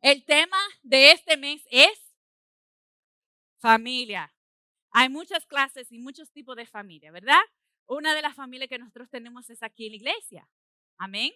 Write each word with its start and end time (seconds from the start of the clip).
El 0.00 0.24
tema 0.24 0.58
de 0.82 1.12
este 1.12 1.36
mes 1.36 1.66
es 1.70 2.14
familia. 3.58 4.32
Hay 4.90 5.08
muchas 5.08 5.44
clases 5.46 5.90
y 5.90 5.98
muchos 5.98 6.30
tipos 6.30 6.56
de 6.56 6.66
familia, 6.66 7.10
¿verdad? 7.10 7.40
Una 7.86 8.14
de 8.14 8.22
las 8.22 8.34
familias 8.34 8.68
que 8.68 8.78
nosotros 8.78 9.10
tenemos 9.10 9.50
es 9.50 9.62
aquí 9.62 9.86
en 9.86 9.92
la 9.92 9.96
iglesia. 9.96 10.48
Amén. 10.98 11.32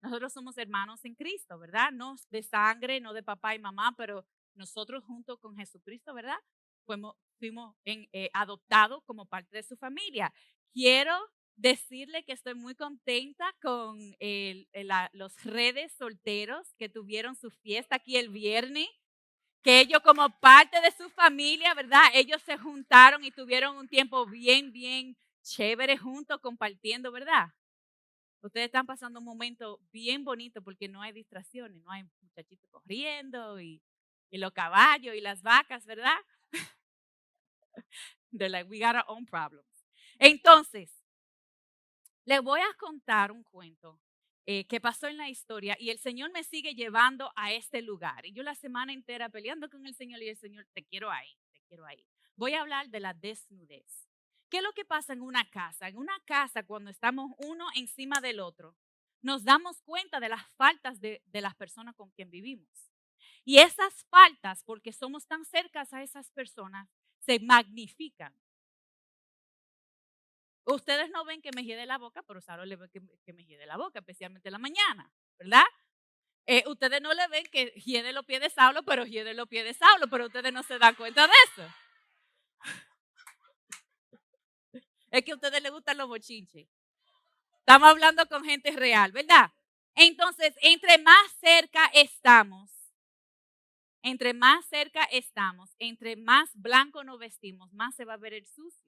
Nosotros 0.00 0.32
somos 0.32 0.56
hermanos 0.58 1.04
en 1.04 1.14
Cristo, 1.14 1.58
¿verdad? 1.58 1.92
No 1.92 2.16
de 2.30 2.42
sangre, 2.42 3.00
no 3.00 3.12
de 3.12 3.22
papá 3.22 3.54
y 3.54 3.58
mamá, 3.58 3.94
pero 3.96 4.24
nosotros 4.54 5.04
junto 5.04 5.38
con 5.38 5.56
Jesucristo, 5.56 6.14
¿verdad? 6.14 6.38
Fuimos, 6.86 7.76
eh, 7.84 8.30
adoptados 8.32 9.02
como 9.04 9.26
parte 9.26 9.56
de 9.56 9.62
su 9.62 9.76
familia. 9.76 10.32
Quiero 10.72 11.14
decirle 11.56 12.24
que 12.24 12.32
estoy 12.32 12.54
muy 12.54 12.74
contenta 12.74 13.44
con 13.60 13.98
los 15.12 15.44
redes 15.44 15.92
solteros 15.92 16.74
que 16.78 16.88
tuvieron 16.88 17.36
su 17.36 17.50
fiesta 17.50 17.96
aquí 17.96 18.16
el 18.16 18.30
viernes, 18.30 18.88
que 19.62 19.80
ellos 19.80 20.00
como 20.00 20.28
parte 20.40 20.80
de 20.80 20.90
su 20.90 21.08
familia, 21.10 21.74
¿verdad? 21.74 22.02
Ellos 22.14 22.42
se 22.42 22.58
juntaron 22.58 23.24
y 23.24 23.30
tuvieron 23.30 23.76
un 23.76 23.88
tiempo 23.88 24.26
bien, 24.26 24.72
bien 24.72 25.16
chévere 25.42 25.96
juntos 25.96 26.40
compartiendo, 26.40 27.12
¿verdad? 27.12 27.48
Ustedes 28.40 28.66
están 28.66 28.86
pasando 28.86 29.20
un 29.20 29.24
momento 29.24 29.80
bien 29.92 30.24
bonito 30.24 30.62
porque 30.62 30.88
no 30.88 31.00
hay 31.00 31.12
distracciones, 31.12 31.80
no 31.82 31.92
hay 31.92 32.02
muchachitos 32.20 32.68
corriendo 32.70 33.60
y, 33.60 33.80
y 34.30 34.38
los 34.38 34.52
caballos 34.52 35.14
y 35.14 35.20
las 35.20 35.42
vacas, 35.42 35.86
¿verdad? 35.86 36.16
They're 38.32 38.48
like, 38.48 38.68
we 38.68 38.80
got 38.80 38.96
our 38.96 39.04
own 39.06 39.26
problems. 39.26 39.66
Entonces, 40.18 41.01
les 42.24 42.42
voy 42.42 42.60
a 42.60 42.74
contar 42.78 43.32
un 43.32 43.42
cuento 43.42 44.00
eh, 44.44 44.66
que 44.66 44.80
pasó 44.80 45.06
en 45.06 45.16
la 45.16 45.28
historia 45.28 45.76
y 45.78 45.90
el 45.90 45.98
Señor 45.98 46.32
me 46.32 46.44
sigue 46.44 46.74
llevando 46.74 47.32
a 47.36 47.52
este 47.52 47.82
lugar. 47.82 48.26
Y 48.26 48.32
yo 48.32 48.42
la 48.42 48.54
semana 48.54 48.92
entera 48.92 49.28
peleando 49.28 49.68
con 49.70 49.86
el 49.86 49.94
Señor 49.94 50.22
y 50.22 50.28
el 50.28 50.36
Señor, 50.36 50.66
te 50.72 50.84
quiero 50.84 51.10
ahí, 51.10 51.36
te 51.52 51.60
quiero 51.68 51.86
ahí. 51.86 52.04
Voy 52.36 52.54
a 52.54 52.60
hablar 52.60 52.88
de 52.88 53.00
la 53.00 53.14
desnudez. 53.14 54.08
¿Qué 54.48 54.58
es 54.58 54.62
lo 54.62 54.72
que 54.72 54.84
pasa 54.84 55.12
en 55.12 55.22
una 55.22 55.48
casa? 55.48 55.88
En 55.88 55.96
una 55.96 56.18
casa, 56.24 56.64
cuando 56.64 56.90
estamos 56.90 57.32
uno 57.38 57.66
encima 57.74 58.20
del 58.20 58.40
otro, 58.40 58.76
nos 59.22 59.44
damos 59.44 59.80
cuenta 59.82 60.18
de 60.20 60.28
las 60.28 60.44
faltas 60.56 61.00
de, 61.00 61.22
de 61.26 61.40
las 61.40 61.54
personas 61.54 61.94
con 61.94 62.10
quien 62.10 62.30
vivimos. 62.30 62.92
Y 63.44 63.58
esas 63.58 64.04
faltas, 64.10 64.62
porque 64.64 64.92
somos 64.92 65.26
tan 65.26 65.44
cercas 65.44 65.92
a 65.92 66.02
esas 66.02 66.30
personas, 66.32 66.88
se 67.18 67.38
magnifican. 67.38 68.34
Ustedes 70.64 71.10
no 71.10 71.24
ven 71.24 71.42
que 71.42 71.50
me 71.54 71.64
de 71.64 71.86
la 71.86 71.98
boca, 71.98 72.22
pero 72.22 72.40
Saro 72.40 72.64
le 72.64 72.76
ve 72.76 72.88
que, 72.88 73.32
me 73.32 73.44
de 73.44 73.66
la 73.66 73.76
boca, 73.76 73.98
especialmente 73.98 74.48
en 74.48 74.52
la 74.52 74.58
mañana, 74.58 75.10
¿verdad? 75.38 75.64
Eh, 76.46 76.62
ustedes 76.66 77.00
no 77.00 77.12
le 77.14 77.26
ven 77.28 77.44
que 77.46 77.66
hiede 77.84 78.12
los 78.12 78.24
pies 78.24 78.40
de 78.40 78.50
Saulo, 78.50 78.82
pero 78.84 79.04
hiede 79.04 79.34
los 79.34 79.48
pies 79.48 79.64
de 79.64 79.74
Saulo, 79.74 80.08
pero 80.08 80.26
ustedes 80.26 80.52
no 80.52 80.62
se 80.62 80.78
dan 80.78 80.94
cuenta 80.94 81.26
de 81.26 81.32
eso. 81.46 81.68
Es 85.10 85.24
que 85.24 85.32
a 85.32 85.34
ustedes 85.34 85.62
les 85.62 85.70
gustan 85.70 85.98
los 85.98 86.08
bochinches. 86.08 86.68
Estamos 87.58 87.88
hablando 87.90 88.26
con 88.26 88.44
gente 88.44 88.70
real, 88.72 89.12
¿verdad? 89.12 89.52
Entonces, 89.94 90.54
entre 90.62 90.98
más 90.98 91.32
cerca 91.38 91.86
estamos, 91.92 92.70
entre 94.02 94.32
más 94.32 94.64
cerca 94.66 95.04
estamos, 95.04 95.76
entre 95.78 96.16
más 96.16 96.50
blanco 96.54 97.04
nos 97.04 97.18
vestimos, 97.18 97.72
más 97.72 97.94
se 97.94 98.04
va 98.04 98.14
a 98.14 98.16
ver 98.16 98.32
el 98.32 98.46
sucio. 98.46 98.81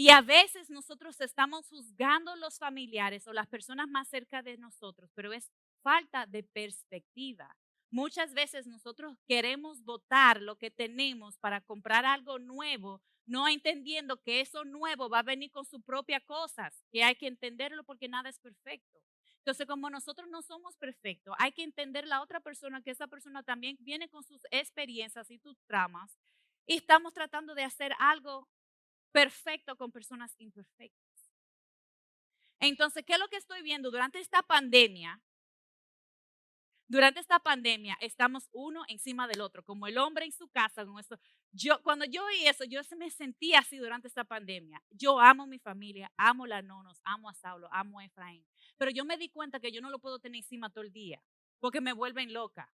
Y 0.00 0.08
a 0.08 0.22
veces 0.22 0.70
nosotros 0.70 1.20
estamos 1.20 1.68
juzgando 1.68 2.34
los 2.36 2.58
familiares 2.58 3.26
o 3.26 3.34
las 3.34 3.46
personas 3.46 3.86
más 3.86 4.08
cerca 4.08 4.40
de 4.40 4.56
nosotros, 4.56 5.10
pero 5.14 5.30
es 5.34 5.52
falta 5.82 6.24
de 6.24 6.42
perspectiva. 6.42 7.54
Muchas 7.90 8.32
veces 8.32 8.66
nosotros 8.66 9.18
queremos 9.28 9.84
votar 9.84 10.40
lo 10.40 10.56
que 10.56 10.70
tenemos 10.70 11.36
para 11.36 11.60
comprar 11.60 12.06
algo 12.06 12.38
nuevo, 12.38 13.02
no 13.26 13.46
entendiendo 13.46 14.22
que 14.22 14.40
eso 14.40 14.64
nuevo 14.64 15.10
va 15.10 15.18
a 15.18 15.22
venir 15.22 15.50
con 15.50 15.66
sus 15.66 15.82
propias 15.82 16.22
cosas, 16.22 16.82
que 16.90 17.04
hay 17.04 17.14
que 17.16 17.26
entenderlo 17.26 17.84
porque 17.84 18.08
nada 18.08 18.30
es 18.30 18.38
perfecto. 18.38 19.02
Entonces, 19.40 19.66
como 19.66 19.90
nosotros 19.90 20.30
no 20.30 20.40
somos 20.40 20.78
perfectos, 20.78 21.34
hay 21.38 21.52
que 21.52 21.62
entender 21.62 22.06
la 22.06 22.22
otra 22.22 22.40
persona, 22.40 22.80
que 22.80 22.92
esa 22.92 23.06
persona 23.06 23.42
también 23.42 23.76
viene 23.80 24.08
con 24.08 24.24
sus 24.24 24.40
experiencias 24.50 25.30
y 25.30 25.36
sus 25.36 25.58
tramas, 25.66 26.16
y 26.66 26.76
estamos 26.76 27.12
tratando 27.12 27.54
de 27.54 27.64
hacer 27.64 27.92
algo 27.98 28.48
perfecto 29.12 29.76
con 29.76 29.90
personas 29.90 30.34
imperfectas. 30.38 31.10
Entonces, 32.60 33.04
¿qué 33.06 33.14
es 33.14 33.18
lo 33.18 33.28
que 33.28 33.36
estoy 33.36 33.62
viendo 33.62 33.90
durante 33.90 34.20
esta 34.20 34.42
pandemia? 34.42 35.20
Durante 36.88 37.20
esta 37.20 37.38
pandemia 37.38 37.96
estamos 38.00 38.48
uno 38.52 38.82
encima 38.88 39.28
del 39.28 39.40
otro, 39.40 39.62
como 39.62 39.86
el 39.86 39.96
hombre 39.96 40.24
en 40.24 40.32
su 40.32 40.48
casa. 40.48 40.84
Con 40.84 40.98
esto. 40.98 41.18
Yo, 41.52 41.80
cuando 41.82 42.04
yo 42.04 42.24
oí 42.24 42.46
eso, 42.46 42.64
yo 42.64 42.80
me 42.98 43.10
sentía 43.10 43.60
así 43.60 43.78
durante 43.78 44.08
esta 44.08 44.24
pandemia. 44.24 44.82
Yo 44.90 45.20
amo 45.20 45.46
mi 45.46 45.60
familia, 45.60 46.12
amo 46.16 46.46
la 46.46 46.62
Nonos, 46.62 47.00
amo 47.04 47.30
a 47.30 47.34
Saulo, 47.34 47.68
amo 47.72 48.00
a 48.00 48.04
Efraín. 48.04 48.44
Pero 48.76 48.90
yo 48.90 49.04
me 49.04 49.16
di 49.16 49.28
cuenta 49.28 49.60
que 49.60 49.70
yo 49.70 49.80
no 49.80 49.88
lo 49.88 50.00
puedo 50.00 50.18
tener 50.18 50.38
encima 50.38 50.68
todo 50.68 50.82
el 50.82 50.92
día, 50.92 51.22
porque 51.60 51.80
me 51.80 51.92
vuelven 51.92 52.32
loca. 52.32 52.72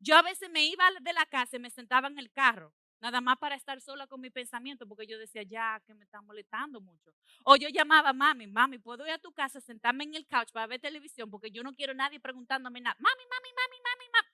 Yo 0.00 0.16
a 0.16 0.22
veces 0.22 0.50
me 0.50 0.66
iba 0.66 0.84
de 1.00 1.12
la 1.14 1.24
casa 1.24 1.56
y 1.56 1.60
me 1.60 1.70
sentaba 1.70 2.08
en 2.08 2.18
el 2.18 2.30
carro 2.30 2.74
nada 3.04 3.20
más 3.20 3.36
para 3.36 3.54
estar 3.54 3.78
sola 3.82 4.06
con 4.06 4.18
mi 4.18 4.30
pensamiento, 4.30 4.88
porque 4.88 5.06
yo 5.06 5.18
decía, 5.18 5.42
ya, 5.42 5.78
que 5.86 5.92
me 5.92 6.04
están 6.04 6.24
molestando 6.24 6.80
mucho. 6.80 7.12
O 7.44 7.54
yo 7.54 7.68
llamaba 7.68 8.14
mami, 8.14 8.46
mami, 8.46 8.78
¿puedo 8.78 9.04
ir 9.04 9.12
a 9.12 9.18
tu 9.18 9.30
casa, 9.30 9.60
sentarme 9.60 10.04
en 10.04 10.14
el 10.14 10.26
couch 10.26 10.50
para 10.52 10.66
ver 10.66 10.80
televisión? 10.80 11.30
Porque 11.30 11.50
yo 11.50 11.62
no 11.62 11.74
quiero 11.74 11.92
nadie 11.92 12.18
preguntándome 12.18 12.80
nada. 12.80 12.96
Mami, 12.98 13.24
mami, 13.28 13.48
mami, 13.54 13.76
mami, 13.84 14.10
mami. 14.10 14.28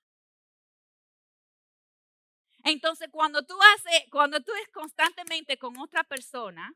Entonces, 2.62 3.08
cuando 3.10 3.42
tú 3.42 3.58
haces, 3.75 4.04
cuando 4.08 4.41
tú 4.41 4.53
es 4.62 4.69
constantemente 4.69 5.58
con 5.58 5.76
otra 5.76 6.04
persona, 6.04 6.72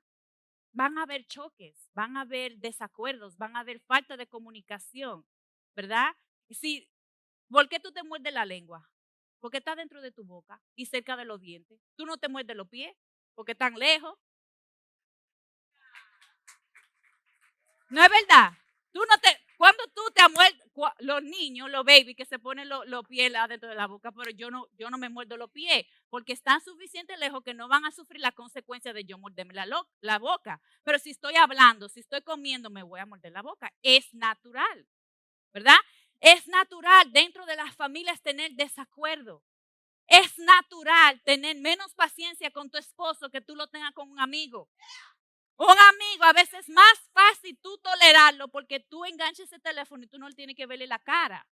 van 0.73 0.99
a 0.99 1.03
haber 1.03 1.25
choques, 1.27 1.91
van 1.95 2.17
a 2.17 2.23
haber 2.23 2.57
desacuerdos, 2.59 3.37
van 3.37 3.55
a 3.55 3.61
haber 3.61 3.79
falta 3.79 4.17
de 4.17 4.27
comunicación, 4.27 5.25
¿verdad? 5.77 6.09
Si, 6.51 6.91
¿Por 7.49 7.69
qué 7.69 7.79
tú 7.79 7.93
te 7.93 8.03
muerdes 8.03 8.35
la 8.35 8.45
lengua? 8.45 8.91
Porque 9.45 9.59
está 9.59 9.77
dentro 9.77 10.01
de 10.01 10.11
tu 10.11 10.25
boca 10.25 10.59
y 10.75 10.87
cerca 10.87 11.19
de 11.19 11.27
los 11.27 11.39
dientes. 11.39 11.79
Tú 11.97 12.07
no 12.07 12.17
te 12.17 12.31
muerdes 12.31 12.57
los 12.57 12.67
pies 12.67 12.97
porque 13.35 13.53
están 13.53 13.75
lejos. 13.75 14.19
No 17.91 18.03
es 18.03 18.09
verdad. 18.09 18.55
Tú 18.91 19.01
no 19.01 19.19
te, 19.19 19.29
cuando 19.59 19.85
tú 19.89 20.01
te 20.15 20.27
muerdes, 20.31 20.59
los 21.01 21.23
niños, 21.25 21.71
los 21.71 21.85
babies 21.85 22.17
que 22.17 22.25
se 22.25 22.39
ponen 22.39 22.71
los, 22.71 23.07
pies 23.07 23.31
dentro 23.51 23.69
de 23.69 23.75
la 23.75 23.87
boca, 23.87 24.13
pero 24.13 24.31
yo 24.31 24.51
no, 24.51 24.67
yo 24.79 24.89
no 24.89 24.97
me 24.97 25.11
muerdo 25.11 25.37
los 25.37 25.51
pies 25.51 25.85
porque 26.09 26.33
están 26.33 26.63
suficiente 26.63 27.15
lejos 27.19 27.45
que 27.45 27.53
no 27.53 27.69
van 27.69 27.85
a 27.85 27.91
sufrir 27.91 28.23
la 28.23 28.33
consecuencia 28.33 28.95
de 28.95 29.05
yo 29.05 29.19
morderme 29.19 29.53
la, 29.53 29.67
la 30.01 30.19
boca. 30.19 30.63
Pero 30.85 30.99
si 30.99 31.11
estoy 31.11 31.37
hablando, 31.37 31.91
si 31.91 32.01
estoy 32.01 32.23
comiendo, 32.23 32.71
me 32.71 32.83
voy 32.83 33.01
a 33.01 33.05
morder 33.05 33.33
la 33.33 33.43
boca. 33.43 33.71
Es 33.83 34.15
natural, 34.15 34.89
¿verdad? 35.53 35.77
Es 36.25 36.49
natural 36.49 37.13
dentro 37.13 37.45
de 37.45 37.55
las 37.55 37.77
familias 37.77 38.23
tener 38.23 38.53
desacuerdo. 38.53 39.45
Es 40.07 40.39
natural 40.39 41.21
tener 41.23 41.55
menos 41.57 41.93
paciencia 41.93 42.51
con 42.51 42.71
tu 42.71 42.79
esposo 42.79 43.29
que 43.29 43.43
tú 43.43 43.55
lo 43.55 43.67
tengas 43.67 43.93
con 43.93 44.11
un 44.11 44.19
amigo. 44.19 44.71
Un 45.59 45.77
amigo 45.79 46.25
a 46.25 46.33
veces 46.33 46.61
es 46.61 46.69
más 46.71 46.95
fácil 47.13 47.59
tú 47.61 47.77
tolerarlo 47.77 48.49
porque 48.49 48.81
tú 48.81 49.05
enganches 49.05 49.53
ese 49.53 49.61
teléfono 49.61 50.05
y 50.05 50.07
tú 50.07 50.19
no 50.19 50.27
le 50.27 50.35
tienes 50.35 50.57
que 50.57 50.65
verle 50.65 50.87
la 50.87 50.99
cara. 50.99 51.47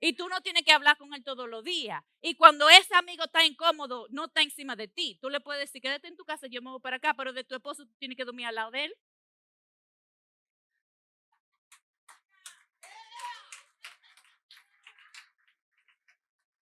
Y 0.00 0.14
tú 0.14 0.30
no 0.30 0.40
tienes 0.40 0.62
que 0.62 0.72
hablar 0.72 0.96
con 0.96 1.12
él 1.12 1.22
todos 1.22 1.46
los 1.46 1.62
días. 1.62 2.02
Y 2.22 2.36
cuando 2.36 2.70
ese 2.70 2.94
amigo 2.94 3.24
está 3.24 3.44
incómodo, 3.44 4.06
no 4.08 4.24
está 4.24 4.40
encima 4.40 4.76
de 4.76 4.88
ti. 4.88 5.18
Tú 5.20 5.28
le 5.28 5.40
puedes 5.40 5.60
decir, 5.60 5.82
quédate 5.82 6.08
en 6.08 6.16
tu 6.16 6.24
casa, 6.24 6.46
yo 6.46 6.62
me 6.62 6.70
voy 6.70 6.80
para 6.80 6.96
acá, 6.96 7.12
pero 7.12 7.34
de 7.34 7.44
tu 7.44 7.54
esposo 7.54 7.84
tú 7.84 7.94
tienes 7.98 8.16
que 8.16 8.24
dormir 8.24 8.46
al 8.46 8.54
lado 8.54 8.70
de 8.70 8.86
él. 8.86 8.96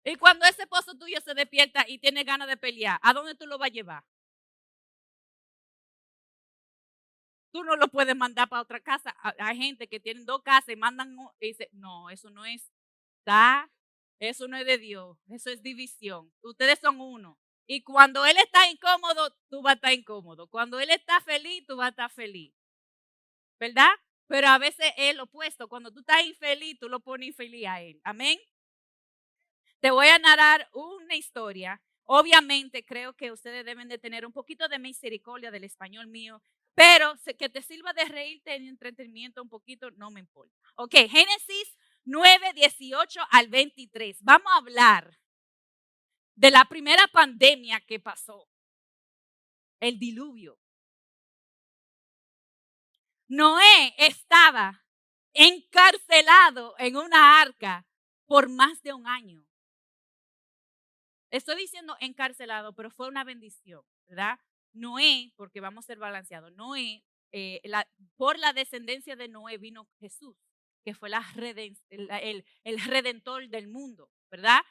Y 0.06 0.16
cuando 0.18 0.46
ese 0.46 0.62
esposo 0.62 0.96
tuyo 0.96 1.19
se 1.19 1.34
despierta 1.34 1.84
y 1.88 1.98
tiene 1.98 2.24
ganas 2.24 2.48
de 2.48 2.57
pelear, 2.57 3.00
¿a 3.02 3.12
dónde 3.12 3.34
tú 3.34 3.48
lo 3.48 3.57
vas 3.57 3.69
a 3.69 3.74
llevar? 3.74 4.04
Tú 7.52 7.63
no 7.63 7.75
lo 7.75 7.88
puedes 7.88 8.16
mandar 8.16 8.48
para 8.48 8.62
otra 8.62 8.80
casa. 8.80 9.16
Hay 9.40 9.57
gente 9.57 9.88
que 9.88 10.00
tienen 10.00 10.25
dos 10.25 10.44
casas 10.44 10.69
y 10.69 10.75
mandan 10.75 11.16
y 11.40 11.48
dice, 11.48 11.69
no, 11.72 12.12
eso 12.12 12.30
no 12.30 12.46
es, 12.46 12.72
da, 13.25 13.72
eso 14.19 14.48
no 14.48 14.57
es 14.57 14.66
de 14.68 14.78
Dios, 14.78 15.18
eso 15.30 15.50
es 15.50 15.63
división. 15.63 16.31
Ustedes 16.42 16.80
son 16.80 17.01
uno. 17.01 17.40
Y 17.66 17.81
cuando 17.81 18.25
él 18.28 18.38
está 18.38 18.69
incómodo, 18.69 19.36
tú 19.50 19.63
vas 19.63 19.72
a 19.72 19.75
estar 19.75 19.94
incómodo. 19.94 20.48
Cuando 20.48 20.80
él 20.80 20.92
está 20.92 21.19
feliz, 21.22 21.66
tú 21.66 21.78
vas 21.78 21.88
a 21.88 21.90
estar 21.90 22.12
feliz. 22.12 22.54
¿Verdad? 23.60 23.90
Pero 24.28 24.50
a 24.50 24.60
veces 24.60 24.86
es 24.98 25.16
lo 25.16 25.24
opuesto. 25.24 25.68
Cuando 25.68 25.92
tú 25.92 26.01
estás 26.01 26.24
infeliz, 26.25 26.78
tú 26.80 26.90
lo 26.90 27.00
pones 27.00 27.30
infeliz 27.30 27.66
a 27.68 27.81
él. 27.81 28.00
Amén. 28.04 28.38
Te 29.86 29.92
voy 29.92 30.08
a 30.08 30.18
narrar 30.18 30.68
una 30.74 31.14
historia. 31.14 31.80
Obviamente 32.06 32.84
creo 32.84 33.14
que 33.14 33.32
ustedes 33.32 33.64
deben 33.64 33.88
de 33.88 34.00
tener 34.00 34.26
un 34.26 34.32
poquito 34.32 34.68
de 34.68 34.80
misericordia 34.80 35.52
del 35.52 35.64
español 35.64 36.08
mío, 36.08 36.42
pero 36.74 37.14
que 37.38 37.50
te 37.50 37.62
sirva 37.62 37.94
de 37.94 38.06
reírte 38.06 38.56
en 38.56 38.68
entretenimiento 38.68 39.44
un 39.44 39.48
poquito, 39.48 39.92
no 39.92 40.10
me 40.10 40.22
importa. 40.22 40.56
Ok, 40.74 40.96
Génesis 41.08 41.78
9, 42.04 42.54
18 42.54 43.20
al 43.30 43.48
23. 43.50 44.24
Vamos 44.24 44.52
a 44.54 44.58
hablar 44.58 45.20
de 46.34 46.50
la 46.50 46.66
primera 46.66 47.06
pandemia 47.14 47.80
que 47.82 48.00
pasó, 48.00 48.50
el 49.80 50.00
diluvio. 50.00 50.58
Noé 53.28 53.94
estaba 54.00 54.84
encarcelado 55.32 56.74
en 56.80 56.98
una 56.98 57.40
arca 57.40 57.86
por 58.26 58.50
más 58.50 58.82
de 58.82 58.92
un 58.92 59.06
año. 59.06 59.45
Estoy 61.31 61.56
diciendo 61.57 61.95
encarcelado, 62.00 62.74
pero 62.74 62.89
fue 62.89 63.07
una 63.07 63.24
bendición, 63.24 63.83
¿verdad? 64.07 64.39
Noé, 64.74 65.33
porque 65.36 65.62
vamos 65.62 65.86
a 65.86 65.88
ser 65.88 66.00
balanceados, 66.00 66.51
Noé, 66.54 67.04
eh, 67.31 67.62
por 68.18 68.39
la 68.39 68.54
descendencia 68.54 69.16
de 69.16 69.27
Noé 69.27 69.57
vino 69.57 69.88
Jesús, 70.00 70.38
que 70.83 70.94
fue 70.94 71.10
la 71.10 71.25
el, 71.89 72.45
el 72.63 72.80
redentor 72.81 73.50
del 73.50 73.68
mundo, 73.68 74.10
¿verdad? 74.30 74.62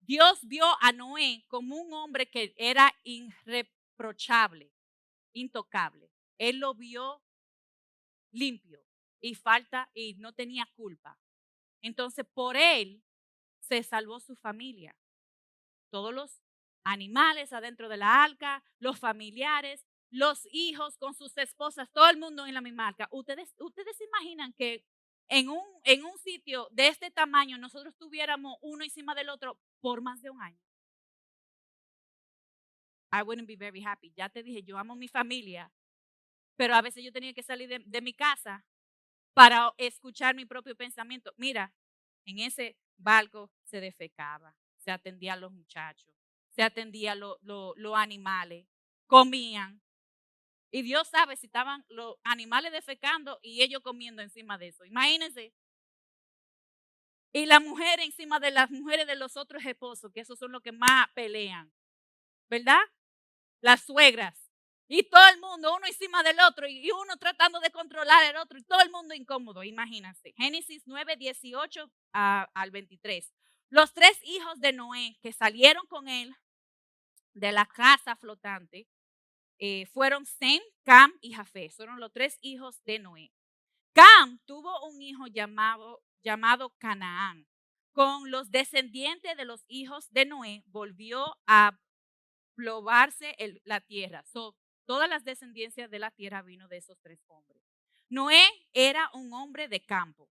Dios 0.00 0.40
vio 0.42 0.66
a 0.80 0.92
Noé 0.92 1.44
como 1.48 1.76
un 1.76 1.92
hombre 1.94 2.26
que 2.26 2.54
era 2.56 2.94
irreprochable, 3.04 4.70
intocable. 5.32 6.10
Él 6.38 6.58
lo 6.58 6.74
vio 6.74 7.22
limpio 8.32 8.84
y 9.20 9.34
falta 9.34 9.90
y 9.94 10.14
no 10.14 10.34
tenía 10.34 10.68
culpa. 10.76 11.18
Entonces, 11.80 12.26
por 12.34 12.56
él 12.56 13.02
se 13.60 13.82
salvó 13.82 14.20
su 14.20 14.36
familia. 14.36 14.94
Todos 15.94 16.12
los 16.12 16.42
animales 16.82 17.52
adentro 17.52 17.88
de 17.88 17.96
la 17.96 18.24
arca, 18.24 18.64
los 18.80 18.98
familiares, 18.98 19.86
los 20.10 20.44
hijos 20.50 20.98
con 20.98 21.14
sus 21.14 21.38
esposas, 21.38 21.88
todo 21.92 22.10
el 22.10 22.16
mundo 22.16 22.44
en 22.46 22.54
la 22.54 22.60
misma 22.60 22.88
arca. 22.88 23.06
Ustedes, 23.12 23.54
ustedes 23.60 23.96
se 23.96 24.02
imaginan 24.02 24.52
que 24.54 24.84
en 25.28 25.50
un, 25.50 25.62
en 25.84 26.04
un 26.04 26.18
sitio 26.18 26.66
de 26.72 26.88
este 26.88 27.12
tamaño 27.12 27.58
nosotros 27.58 27.94
tuviéramos 27.96 28.56
uno 28.60 28.82
encima 28.82 29.14
del 29.14 29.28
otro 29.28 29.60
por 29.80 30.02
más 30.02 30.20
de 30.20 30.30
un 30.30 30.42
año. 30.42 30.58
I 33.12 33.22
wouldn't 33.22 33.46
be 33.46 33.54
very 33.54 33.84
happy. 33.84 34.12
Ya 34.16 34.28
te 34.28 34.42
dije, 34.42 34.64
yo 34.64 34.76
amo 34.76 34.96
mi 34.96 35.06
familia, 35.06 35.70
pero 36.56 36.74
a 36.74 36.82
veces 36.82 37.04
yo 37.04 37.12
tenía 37.12 37.32
que 37.34 37.44
salir 37.44 37.68
de, 37.68 37.78
de 37.86 38.02
mi 38.02 38.14
casa 38.14 38.66
para 39.32 39.72
escuchar 39.78 40.34
mi 40.34 40.44
propio 40.44 40.74
pensamiento. 40.74 41.32
Mira, 41.36 41.72
en 42.24 42.40
ese 42.40 42.76
barco 42.96 43.52
se 43.62 43.80
defecaba, 43.80 44.56
se 44.84 44.90
atendía 44.90 45.32
a 45.32 45.36
los 45.36 45.50
muchachos, 45.50 46.14
se 46.50 46.62
atendía 46.62 47.14
los 47.14 47.96
animales, 47.96 48.66
comían. 49.06 49.80
Y 50.70 50.82
Dios 50.82 51.08
sabe 51.08 51.36
si 51.36 51.46
estaban 51.46 51.84
los 51.88 52.16
animales 52.24 52.72
defecando 52.72 53.38
y 53.42 53.62
ellos 53.62 53.80
comiendo 53.82 54.22
encima 54.22 54.58
de 54.58 54.68
eso. 54.68 54.84
Imagínense. 54.84 55.54
Y 57.32 57.46
la 57.46 57.60
mujer 57.60 58.00
encima 58.00 58.38
de 58.38 58.50
las 58.50 58.70
mujeres 58.70 59.06
de 59.06 59.16
los 59.16 59.36
otros 59.36 59.64
esposos, 59.64 60.12
que 60.12 60.20
esos 60.20 60.38
son 60.38 60.52
los 60.52 60.62
que 60.62 60.72
más 60.72 61.08
pelean. 61.14 61.72
¿Verdad? 62.48 62.80
Las 63.60 63.82
suegras. 63.82 64.38
Y 64.86 65.02
todo 65.04 65.26
el 65.32 65.40
mundo, 65.40 65.74
uno 65.74 65.86
encima 65.86 66.22
del 66.22 66.38
otro, 66.40 66.68
y 66.68 66.90
uno 66.90 67.16
tratando 67.18 67.58
de 67.60 67.70
controlar 67.70 68.22
al 68.24 68.36
otro, 68.36 68.58
y 68.58 68.64
todo 68.64 68.82
el 68.82 68.90
mundo 68.90 69.14
incómodo, 69.14 69.64
imagínense. 69.64 70.34
Génesis 70.36 70.82
9, 70.86 71.16
18 71.16 71.90
al 72.12 72.70
23. 72.70 73.32
Los 73.74 73.92
tres 73.92 74.16
hijos 74.22 74.60
de 74.60 74.72
Noé 74.72 75.18
que 75.20 75.32
salieron 75.32 75.84
con 75.88 76.06
él 76.06 76.32
de 77.32 77.50
la 77.50 77.66
casa 77.66 78.14
flotante 78.14 78.86
eh, 79.58 79.86
fueron 79.86 80.26
Sem, 80.26 80.60
Cam 80.84 81.12
y 81.20 81.32
Jafé. 81.32 81.70
Fueron 81.70 81.98
los 81.98 82.12
tres 82.12 82.38
hijos 82.40 82.84
de 82.84 83.00
Noé. 83.00 83.32
Cam 83.92 84.38
tuvo 84.44 84.70
un 84.86 85.02
hijo 85.02 85.26
llamado, 85.26 86.04
llamado 86.22 86.70
Canaán. 86.78 87.48
Con 87.90 88.30
los 88.30 88.52
descendientes 88.52 89.36
de 89.36 89.44
los 89.44 89.64
hijos 89.66 90.08
de 90.12 90.24
Noé 90.24 90.62
volvió 90.66 91.36
a 91.48 91.76
probarse 92.54 93.34
la 93.64 93.80
tierra. 93.80 94.22
Todas 94.84 95.08
las 95.08 95.24
descendencias 95.24 95.90
de 95.90 95.98
la 95.98 96.12
tierra 96.12 96.42
vino 96.42 96.68
de 96.68 96.76
esos 96.76 97.00
tres 97.00 97.24
hombres. 97.26 97.60
Noé 98.08 98.46
era 98.72 99.10
un 99.14 99.32
hombre 99.32 99.66
de 99.66 99.84
campo 99.84 100.30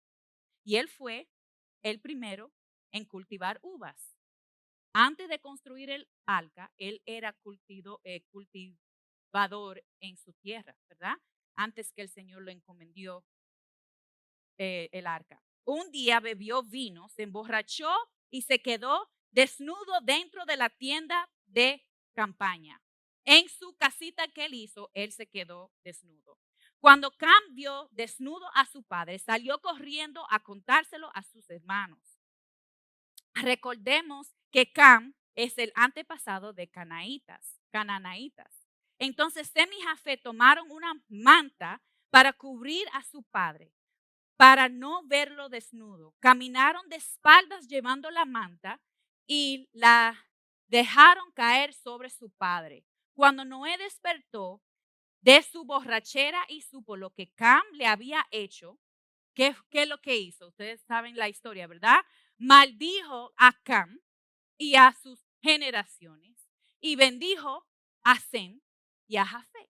y 0.66 0.76
él 0.76 0.90
fue 0.90 1.30
el 1.84 2.02
primero 2.02 2.52
en 2.92 3.06
cultivar 3.06 3.60
uvas. 3.62 4.16
Antes 4.94 5.30
de 5.30 5.40
construir 5.40 5.90
el 5.90 6.08
arca, 6.26 6.72
él 6.78 7.02
era 7.06 7.36
eh, 8.04 8.22
cultivador 8.32 9.84
en 10.00 10.18
su 10.18 10.34
tierra, 10.34 10.76
¿verdad? 10.90 11.16
Antes 11.56 11.92
que 11.92 12.02
el 12.02 12.10
Señor 12.10 12.42
lo 12.42 12.52
encomendió 12.52 13.24
eh, 14.58 14.90
el 14.92 15.08
arca. 15.08 15.42
Un 15.66 15.92
día 15.92 16.20
bebió 16.20 16.64
vino, 16.64 17.10
se 17.10 17.24
emborrachó 17.24 17.94
y 18.32 18.42
se 18.42 18.62
quedó 18.62 19.10
desnudo 19.32 20.02
dentro 20.02 20.46
de 20.46 20.58
la 20.58 20.70
tienda 20.70 21.30
de 21.46 21.86
campaña. 22.14 22.82
En 23.26 23.48
su 23.48 23.76
casita 23.76 24.28
que 24.30 24.46
él 24.46 24.56
hizo, 24.56 24.90
él 24.94 25.12
se 25.12 25.28
quedó 25.28 25.72
desnudo. 25.84 26.40
Cuando 26.80 27.12
cambió 27.12 27.90
desnudo 27.92 28.50
a 28.56 28.66
su 28.66 28.84
padre, 28.84 29.20
salió 29.20 29.60
corriendo 29.60 30.26
a 30.30 30.40
contárselo 30.40 31.12
a 31.14 31.24
sus 31.24 31.50
hermanos. 31.50 32.09
Recordemos 33.42 34.36
que 34.52 34.72
Cam 34.72 35.14
es 35.36 35.58
el 35.58 35.72
antepasado 35.76 36.54
de 36.54 36.68
Canaitas, 36.68 37.60
Cananaitas. 37.72 38.68
Entonces 38.98 39.50
Sem 39.50 39.70
y 39.72 39.82
Jafé 39.84 40.18
tomaron 40.18 40.70
una 40.72 40.94
manta 41.08 41.82
para 42.10 42.34
cubrir 42.34 42.86
a 42.94 43.04
su 43.04 43.24
padre, 43.24 43.72
para 44.36 44.68
no 44.68 45.04
verlo 45.06 45.48
desnudo. 45.50 46.16
Caminaron 46.20 46.88
de 46.90 46.98
espaldas 46.98 47.68
llevando 47.68 48.12
la 48.12 48.26
manta 48.26 48.82
y 49.26 49.70
la 49.72 50.18
dejaron 50.68 51.32
caer 51.32 51.74
sobre 51.74 52.10
su 52.10 52.30
padre. 52.32 52.86
Cuando 53.14 53.46
Noé 53.46 53.78
despertó 53.78 54.62
de 55.22 55.42
su 55.44 55.66
borrachera 55.66 56.44
y 56.48 56.62
supo 56.62 56.98
lo 56.98 57.12
que 57.12 57.32
Cam 57.34 57.64
le 57.74 57.86
había 57.86 58.26
hecho, 58.32 58.80
¿qué, 59.34 59.56
es 59.72 59.88
lo 59.88 60.02
que 60.02 60.18
hizo? 60.18 60.48
Ustedes 60.48 60.82
saben 60.82 61.16
la 61.16 61.30
historia, 61.30 61.68
¿verdad? 61.68 62.00
Maldijo 62.40 63.34
a 63.38 63.52
Cam 63.64 64.00
y 64.58 64.76
a 64.76 64.94
sus 64.94 65.20
generaciones 65.42 66.48
y 66.80 66.96
bendijo 66.96 67.68
a 68.04 68.20
Sem 68.20 68.62
y 69.08 69.18
a 69.18 69.26
Jafé. 69.26 69.70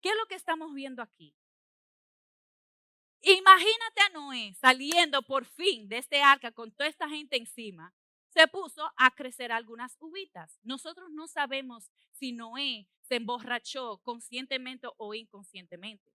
¿Qué 0.00 0.10
es 0.10 0.16
lo 0.16 0.26
que 0.26 0.36
estamos 0.36 0.72
viendo 0.72 1.02
aquí? 1.02 1.34
Imagínate 3.22 4.00
a 4.02 4.08
Noé 4.10 4.54
saliendo 4.54 5.22
por 5.22 5.46
fin 5.46 5.88
de 5.88 5.98
este 5.98 6.22
arca 6.22 6.52
con 6.52 6.70
toda 6.72 6.88
esta 6.88 7.08
gente 7.08 7.36
encima 7.36 7.92
se 8.34 8.48
puso 8.48 8.82
a 8.96 9.12
crecer 9.12 9.52
algunas 9.52 9.96
uvitas. 10.00 10.58
Nosotros 10.62 11.08
no 11.12 11.28
sabemos 11.28 11.90
si 12.10 12.32
Noé 12.32 12.88
se 13.02 13.16
emborrachó 13.16 13.98
conscientemente 13.98 14.88
o 14.96 15.14
inconscientemente. 15.14 16.12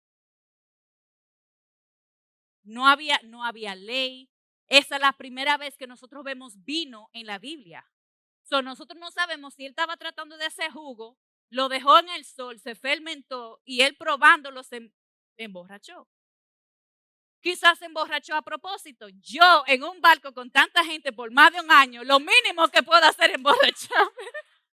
No 2.64 2.88
había, 2.88 3.20
no 3.24 3.46
había 3.46 3.76
ley. 3.76 4.30
Esa 4.68 4.96
es 4.96 5.02
la 5.02 5.14
primera 5.14 5.58
vez 5.58 5.78
que 5.78 5.88
nosotros 5.88 6.24
vemos 6.24 6.64
vino 6.64 7.10
en 7.14 7.26
la 7.26 7.40
Biblia. 7.40 7.86
So, 8.44 8.62
nosotros 8.62 9.00
no 9.00 9.12
sabemos 9.12 9.54
si 9.54 9.66
él 9.66 9.72
estaba 9.72 9.98
tratando 9.98 10.38
de 10.38 10.46
hacer 10.46 10.72
jugo, 10.72 11.18
lo 11.50 11.70
dejó 11.70 12.00
en 12.00 12.10
el 12.10 12.26
sol, 12.26 12.60
se 12.60 12.76
fermentó 12.76 13.62
y 13.66 13.82
él 13.82 13.96
probándolo 13.98 14.64
se 14.64 14.92
emborrachó. 15.38 16.08
Quizás 17.42 17.80
se 17.80 17.86
emborrachó 17.86 18.36
a 18.36 18.42
propósito. 18.42 19.08
Yo 19.22 19.64
en 19.68 19.84
un 19.84 20.02
barco 20.02 20.34
con 20.34 20.52
tanta 20.52 20.84
gente 20.84 21.14
por 21.14 21.32
más 21.32 21.54
de 21.54 21.62
un 21.62 21.72
año, 21.72 22.04
lo 22.04 22.20
mínimo 22.20 22.68
que 22.70 22.84
puedo 22.84 23.06
hacer 23.06 23.30
es 23.30 23.36
emborracharme. 23.36 24.24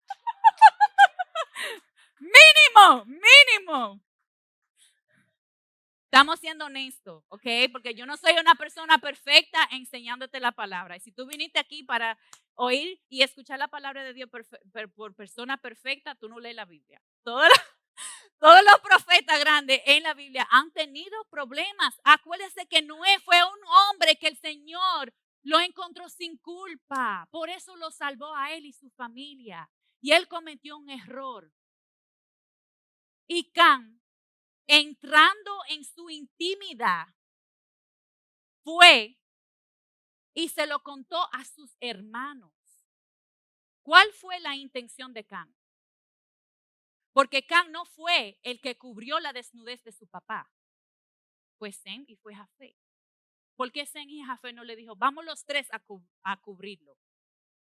mínimo, 2.20 3.04
mínimo. 3.06 4.02
Estamos 6.10 6.40
siendo 6.40 6.64
honestos, 6.64 7.22
¿ok? 7.28 7.46
Porque 7.70 7.94
yo 7.94 8.06
no 8.06 8.16
soy 8.16 8.32
una 8.40 8.54
persona 8.54 8.96
perfecta 8.96 9.68
enseñándote 9.72 10.40
la 10.40 10.52
palabra. 10.52 10.96
Y 10.96 11.00
si 11.00 11.12
tú 11.12 11.26
viniste 11.26 11.58
aquí 11.58 11.82
para 11.82 12.18
oír 12.54 12.98
y 13.10 13.22
escuchar 13.22 13.58
la 13.58 13.68
palabra 13.68 14.02
de 14.02 14.14
Dios 14.14 14.30
por 14.94 15.14
persona 15.14 15.58
perfecta, 15.58 16.14
tú 16.14 16.30
no 16.30 16.40
lees 16.40 16.56
la 16.56 16.64
Biblia. 16.64 16.98
Todos 17.22 17.46
los 18.40 18.80
profetas 18.82 19.38
grandes 19.38 19.82
en 19.84 20.02
la 20.02 20.14
Biblia 20.14 20.48
han 20.50 20.72
tenido 20.72 21.22
problemas. 21.28 22.00
Acuérdense 22.04 22.66
que 22.66 22.80
Noé 22.80 23.18
fue 23.22 23.36
un 23.44 23.60
hombre 23.66 24.16
que 24.16 24.28
el 24.28 24.38
Señor 24.38 25.12
lo 25.42 25.60
encontró 25.60 26.08
sin 26.08 26.38
culpa. 26.38 27.28
Por 27.30 27.50
eso 27.50 27.76
lo 27.76 27.90
salvó 27.90 28.34
a 28.34 28.54
él 28.54 28.64
y 28.64 28.72
su 28.72 28.88
familia. 28.92 29.68
Y 30.00 30.12
él 30.12 30.26
cometió 30.26 30.78
un 30.78 30.88
error. 30.88 31.52
Y 33.26 33.52
Can, 33.52 34.00
entrando 34.68 35.58
en 35.70 35.82
su 35.82 36.10
intimidad, 36.10 37.08
fue 38.62 39.18
y 40.34 40.50
se 40.50 40.66
lo 40.66 40.82
contó 40.82 41.16
a 41.32 41.44
sus 41.44 41.76
hermanos. 41.80 42.52
¿Cuál 43.82 44.12
fue 44.12 44.38
la 44.40 44.54
intención 44.54 45.14
de 45.14 45.24
Can? 45.24 45.52
Porque 47.12 47.46
Can 47.46 47.72
no 47.72 47.86
fue 47.86 48.38
el 48.42 48.60
que 48.60 48.76
cubrió 48.76 49.18
la 49.18 49.32
desnudez 49.32 49.82
de 49.82 49.92
su 49.92 50.06
papá. 50.06 50.48
Fue 51.56 51.72
Sem 51.72 52.04
y 52.06 52.16
fue 52.16 52.34
Jafé. 52.34 52.76
¿Por 53.56 53.72
qué 53.72 53.86
Sen 53.86 54.08
y 54.10 54.22
Jafé 54.22 54.52
no 54.52 54.62
le 54.62 54.76
dijo, 54.76 54.94
vamos 54.94 55.24
los 55.24 55.44
tres 55.44 55.68
a, 55.72 55.82
a 56.22 56.40
cubrirlo? 56.40 56.96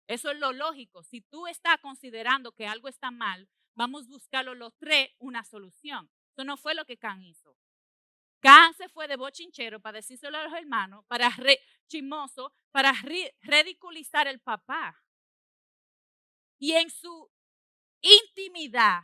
Eso 0.09 0.33
es 0.33 0.39
lo 0.39 0.53
lógico. 0.53 1.05
Si 1.05 1.21
tú 1.21 1.47
estás 1.47 1.79
considerando 1.81 2.53
que 2.53 2.67
algo 2.67 2.89
está 2.89 3.13
mal, 3.13 3.49
vamos 3.77 4.05
a 4.05 4.09
buscarlo 4.09 4.55
los 4.55 4.77
tres 4.77 5.11
una 5.19 5.45
solución. 5.45 6.11
No 6.45 6.57
fue 6.57 6.75
lo 6.75 6.85
que 6.85 6.97
Can 6.97 7.23
hizo. 7.23 7.57
Can 8.41 8.75
se 8.75 8.89
fue 8.89 9.07
de 9.07 9.17
bochinchero 9.17 9.81
para 9.81 9.99
decírselo 9.99 10.39
a 10.39 10.45
los 10.45 10.55
hermanos, 10.55 11.05
para 11.07 11.29
re, 11.31 11.61
chimoso, 11.89 12.53
para 12.71 12.93
ridiculizar 13.43 14.27
el 14.27 14.41
papá. 14.41 15.03
Y 16.59 16.73
en 16.73 16.91
su 16.91 17.31
intimidad, 18.01 19.03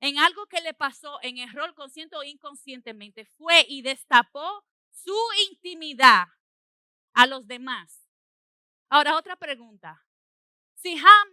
en 0.00 0.18
algo 0.18 0.46
que 0.46 0.60
le 0.60 0.74
pasó 0.74 1.18
en 1.22 1.38
error 1.38 1.74
consciente 1.74 2.16
o 2.16 2.22
inconscientemente, 2.22 3.24
fue 3.24 3.66
y 3.68 3.82
destapó 3.82 4.64
su 4.90 5.16
intimidad 5.50 6.26
a 7.14 7.26
los 7.26 7.46
demás. 7.46 8.08
Ahora, 8.88 9.16
otra 9.16 9.36
pregunta. 9.36 10.04
Si 10.76 10.96
Ham, 10.96 11.28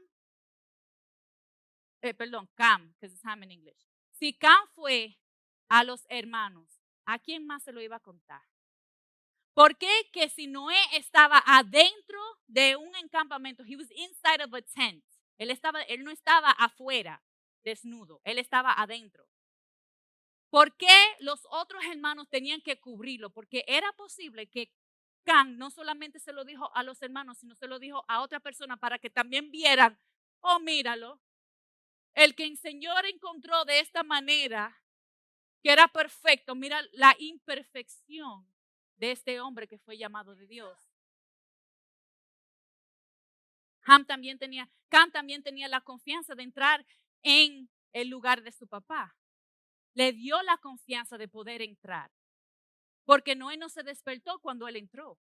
eh, 2.01 2.13
perdón, 2.15 2.50
Cam, 2.55 2.93
que 3.00 3.05
es 3.05 3.24
Ham 3.24 3.43
en 3.43 3.51
inglés. 3.51 3.95
Si 4.17 4.34
Cam 4.34 4.67
fue 4.74 5.19
a 5.69 5.84
los 5.84 6.05
hermanos, 6.10 6.81
¿a 7.05 7.19
quién 7.19 7.45
más 7.45 7.63
se 7.63 7.72
lo 7.72 7.81
iba 7.81 7.98
a 7.98 8.01
contar? 8.01 8.43
¿Por 9.53 9.77
qué 9.77 9.91
que 10.12 10.29
si 10.29 10.48
Noé 10.48 10.77
estaba 10.93 11.43
adentro 11.45 12.19
de 12.48 12.75
un 12.75 12.95
encampamento, 12.95 13.63
he 13.65 13.75
was 13.75 13.89
inside 13.91 14.43
of 14.43 14.53
a 14.53 14.62
tent, 14.62 15.03
él, 15.38 15.50
estaba, 15.50 15.81
él 15.84 16.03
no 16.03 16.12
estaba 16.12 16.51
afuera, 16.51 17.22
desnudo, 17.63 18.22
él 18.24 18.38
estaba 18.39 18.74
adentro. 18.74 19.27
¿Por 20.50 20.77
qué 20.77 20.95
los 21.19 21.45
otros 21.50 21.84
hermanos 21.86 22.29
tenían 22.29 22.62
que 22.62 22.79
cubrirlo? 22.79 23.31
Porque 23.31 23.65
era 23.67 23.91
posible 23.93 24.48
que 24.48 24.72
Can 25.25 25.57
no 25.57 25.72
solamente 25.72 26.19
se 26.19 26.31
lo 26.31 26.45
dijo 26.45 26.74
a 26.75 26.84
los 26.84 27.01
hermanos, 27.01 27.39
sino 27.39 27.55
se 27.55 27.67
lo 27.67 27.79
dijo 27.79 28.05
a 28.07 28.22
otra 28.22 28.39
persona 28.39 28.77
para 28.77 29.00
que 29.00 29.10
también 29.10 29.51
vieran, 29.51 30.00
oh, 30.41 30.60
míralo, 30.60 31.19
el 32.15 32.34
que 32.34 32.45
el 32.45 32.57
Señor 32.57 33.05
encontró 33.05 33.65
de 33.65 33.79
esta 33.79 34.03
manera, 34.03 34.81
que 35.62 35.72
era 35.72 35.88
perfecto, 35.88 36.55
mira 36.55 36.81
la 36.93 37.15
imperfección 37.19 38.50
de 38.98 39.12
este 39.12 39.39
hombre 39.39 39.67
que 39.67 39.77
fue 39.79 39.98
llamado 39.98 40.36
de 40.36 40.48
Dios. 40.48 40.79
Ham 43.84 44.05
también 44.05 44.39
tenía, 44.39 44.69
también 45.12 45.43
tenía 45.43 45.67
la 45.67 45.81
confianza 45.81 46.34
de 46.36 46.43
entrar 46.43 46.86
en 47.22 47.69
el 47.91 48.07
lugar 48.10 48.41
de 48.41 48.51
su 48.51 48.67
papá. 48.67 49.15
Le 49.93 50.13
dio 50.13 50.41
la 50.43 50.57
confianza 50.57 51.17
de 51.17 51.27
poder 51.27 51.62
entrar. 51.62 52.12
Porque 53.03 53.36
Noé 53.36 53.57
no 53.57 53.69
se 53.69 53.84
despertó 53.84 54.39
cuando 54.39 54.67
él 54.67 54.77
entró. 54.77 55.19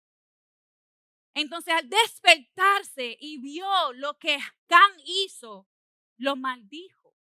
Entonces 1.35 1.75
al 1.75 1.89
despertarse 1.89 3.17
y 3.21 3.39
vio 3.39 3.93
lo 3.93 4.19
que 4.19 4.39
Can 4.67 4.93
hizo, 5.05 5.69
lo 6.17 6.37
maldijo. 6.37 7.15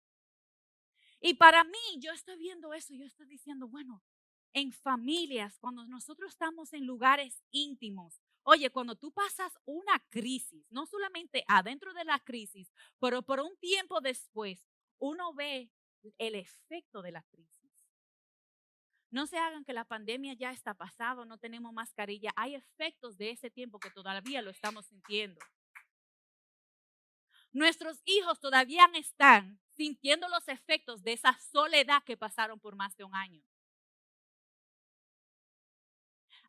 Y 1.20 1.36
para 1.36 1.64
mí, 1.64 2.00
yo 2.00 2.12
estoy 2.12 2.38
viendo 2.38 2.74
eso, 2.74 2.94
yo 2.94 3.06
estoy 3.06 3.28
diciendo, 3.28 3.68
bueno, 3.68 4.04
en 4.54 4.72
familias, 4.72 5.58
cuando 5.60 5.86
nosotros 5.86 6.32
estamos 6.32 6.74
en 6.74 6.86
lugares 6.86 7.44
íntimos, 7.52 8.22
oye, 8.44 8.70
cuando 8.70 8.96
tú 8.96 9.12
pasas 9.12 9.58
una 9.66 10.00
crisis, 10.10 10.66
no 10.70 10.86
solamente 10.86 11.44
adentro 11.48 11.94
de 11.94 12.06
la 12.06 12.20
crisis, 12.20 12.72
pero 13.00 13.22
por 13.24 13.40
un 13.40 13.58
tiempo 13.58 14.02
después, 14.02 14.68
uno 15.00 15.34
ve 15.34 15.72
el 16.18 16.36
efecto 16.36 17.02
de 17.02 17.12
la 17.12 17.24
crisis. 17.24 17.54
No 19.10 19.28
se 19.28 19.38
hagan 19.38 19.64
que 19.64 19.74
la 19.74 19.86
pandemia 19.86 20.34
ya 20.34 20.52
está 20.52 20.74
pasado, 20.74 21.24
no 21.24 21.38
tenemos 21.38 21.72
mascarilla. 21.72 22.32
Hay 22.36 22.56
efectos 22.56 23.16
de 23.16 23.30
ese 23.30 23.52
tiempo 23.52 23.80
que 23.80 23.92
todavía 23.92 24.42
lo 24.42 24.50
estamos 24.50 24.88
sintiendo. 24.88 25.40
Nuestros 27.54 28.02
hijos 28.06 28.40
todavía 28.40 28.90
están 28.96 29.60
sintiendo 29.76 30.28
los 30.28 30.48
efectos 30.48 31.04
de 31.04 31.14
esa 31.14 31.38
soledad 31.52 32.04
que 32.04 32.18
pasaron 32.18 32.60
por 32.60 32.76
más 32.76 32.98
de 32.98 33.04
un 33.04 33.16
año. 33.16 33.44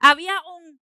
Había 0.00 0.34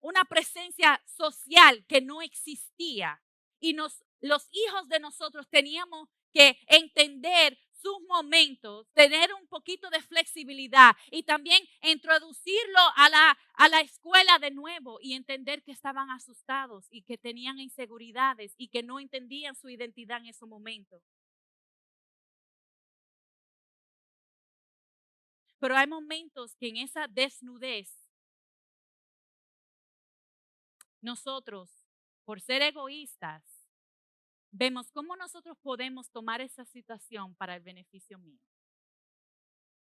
una 0.01 0.25
presencia 0.25 1.01
social 1.05 1.85
que 1.87 2.01
no 2.01 2.21
existía 2.21 3.21
y 3.59 3.73
los 3.73 4.49
hijos 4.51 4.87
de 4.89 4.99
nosotros 4.99 5.49
teníamos 5.49 6.09
que 6.33 6.59
entender 6.67 7.57
sus 7.81 7.99
momentos, 8.07 8.87
tener 8.93 9.33
un 9.33 9.47
poquito 9.47 9.89
de 9.89 10.01
flexibilidad 10.01 10.95
y 11.09 11.23
también 11.23 11.63
introducirlo 11.81 12.79
a 12.95 13.09
la, 13.09 13.37
a 13.53 13.69
la 13.69 13.81
escuela 13.81 14.37
de 14.39 14.51
nuevo 14.51 14.99
y 15.01 15.13
entender 15.13 15.63
que 15.63 15.71
estaban 15.71 16.09
asustados 16.11 16.87
y 16.91 17.01
que 17.03 17.17
tenían 17.17 17.59
inseguridades 17.59 18.53
y 18.57 18.67
que 18.69 18.83
no 18.83 18.99
entendían 18.99 19.55
su 19.55 19.69
identidad 19.69 20.19
en 20.19 20.27
ese 20.27 20.45
momento. 20.45 21.01
Pero 25.59 25.75
hay 25.77 25.87
momentos 25.87 26.55
que 26.55 26.69
en 26.69 26.77
esa 26.77 27.07
desnudez 27.07 27.89
nosotros, 31.01 31.69
por 32.25 32.41
ser 32.41 32.61
egoístas, 32.61 33.43
vemos 34.51 34.91
cómo 34.91 35.15
nosotros 35.15 35.57
podemos 35.61 36.11
tomar 36.11 36.41
esa 36.41 36.65
situación 36.65 37.35
para 37.35 37.55
el 37.55 37.61
beneficio 37.61 38.19
mío. 38.19 38.39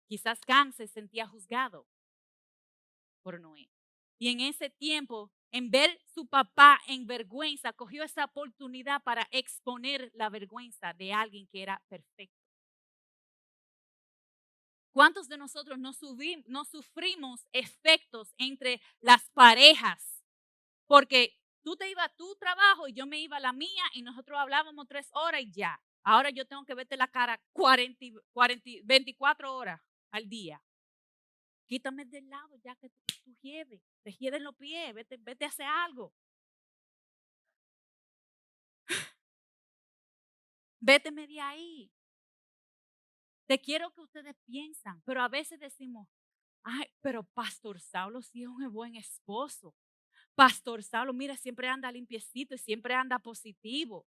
Quizás 0.07 0.41
Can 0.41 0.73
se 0.73 0.87
sentía 0.87 1.27
juzgado 1.27 1.87
por 3.23 3.41
Noé. 3.41 3.71
Y 4.19 4.29
en 4.31 4.41
ese 4.41 4.71
tiempo, 4.71 5.31
en 5.53 5.71
ver 5.71 6.01
su 6.07 6.27
papá 6.27 6.81
en 6.87 7.07
vergüenza, 7.07 7.73
cogió 7.73 8.03
esa 8.03 8.25
oportunidad 8.25 9.03
para 9.03 9.29
exponer 9.31 10.11
la 10.15 10.29
vergüenza 10.29 10.93
de 10.95 11.13
alguien 11.13 11.47
que 11.49 11.63
era 11.63 11.83
perfecto. 11.89 12.39
¿Cuántos 14.93 15.29
de 15.29 15.39
nosotros 15.39 15.79
no, 15.79 15.93
no 16.47 16.65
sufrimos 16.65 17.47
efectos 17.53 18.35
entre 18.39 18.81
las 19.01 19.31
parejas? 19.31 20.25
Porque 20.87 21.38
Tú 21.63 21.77
te 21.77 21.91
ibas 21.91 22.07
a 22.07 22.15
tu 22.15 22.35
trabajo 22.37 22.89
y 22.89 22.93
yo 22.93 23.07
me 23.07 23.21
iba 23.21 23.37
a 23.37 23.41
la 23.41 23.53
mía 23.53 23.85
y 23.93 24.03
nosotros 24.03 24.39
hablábamos 24.39 24.87
tres 24.87 25.09
horas 25.13 25.43
y 25.43 25.51
ya. 25.53 25.81
Ahora 26.03 26.31
yo 26.31 26.47
tengo 26.47 26.65
que 26.65 26.75
verte 26.75 26.97
la 26.97 27.09
cara 27.09 27.41
40, 27.53 27.99
24 28.85 29.55
horas 29.55 29.81
al 30.11 30.29
día. 30.29 30.63
Quítame 31.67 32.05
del 32.07 32.29
lado 32.31 32.57
ya 32.65 32.75
que 32.77 32.89
tú, 32.89 33.05
tú 33.25 33.35
te 33.43 34.13
te 34.13 34.41
los 34.41 34.57
pies, 34.57 34.95
vete, 34.95 35.19
vete 35.19 35.45
a 35.45 35.49
hacer 35.49 35.67
algo. 35.67 36.15
Véteme 40.81 41.27
de 41.27 41.41
ahí. 41.41 41.91
Te 43.47 43.61
quiero 43.61 43.91
que 43.93 44.01
ustedes 44.01 44.37
piensan, 44.47 45.03
pero 45.05 45.23
a 45.23 45.29
veces 45.29 45.59
decimos, 45.59 46.09
ay, 46.63 46.87
pero 47.01 47.25
Pastor 47.25 47.81
Saulo 47.81 48.23
sí 48.23 48.43
es 48.43 48.49
un 48.49 48.73
buen 48.73 48.95
esposo. 48.95 49.75
Pastor 50.39 50.85
Saulo, 50.85 51.13
mira, 51.13 51.37
siempre 51.37 51.67
anda 51.67 51.91
limpiecito 51.91 52.55
y 52.55 52.59
siempre 52.59 52.95
anda 52.95 53.19
positivo. 53.19 54.07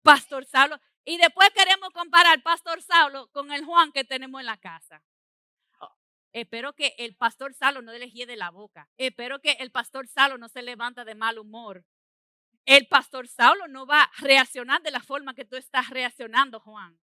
Pastor 0.00 0.46
Saulo. 0.46 0.80
Y 1.04 1.18
después 1.18 1.50
queremos 1.50 1.90
comparar 1.90 2.42
Pastor 2.42 2.80
Saulo 2.80 3.30
con 3.32 3.52
el 3.52 3.66
Juan 3.66 3.92
que 3.92 4.02
tenemos 4.02 4.40
en 4.40 4.46
la 4.46 4.56
casa. 4.56 5.02
Oh, 5.80 5.94
espero 6.32 6.74
que 6.74 6.94
el 6.96 7.16
pastor 7.16 7.52
Saulo 7.52 7.82
no 7.82 7.92
le 7.92 8.08
de 8.08 8.36
la 8.36 8.48
boca. 8.48 8.88
Espero 8.96 9.42
que 9.42 9.58
el 9.60 9.70
pastor 9.70 10.08
Saulo 10.08 10.38
no 10.38 10.48
se 10.48 10.62
levanta 10.62 11.04
de 11.04 11.14
mal 11.14 11.38
humor. 11.38 11.84
El 12.64 12.86
pastor 12.86 13.28
Saulo 13.28 13.68
no 13.68 13.84
va 13.84 14.04
a 14.04 14.10
reaccionar 14.20 14.80
de 14.80 14.90
la 14.90 15.00
forma 15.00 15.34
que 15.34 15.44
tú 15.44 15.56
estás 15.56 15.90
reaccionando, 15.90 16.60
Juan. 16.60 16.98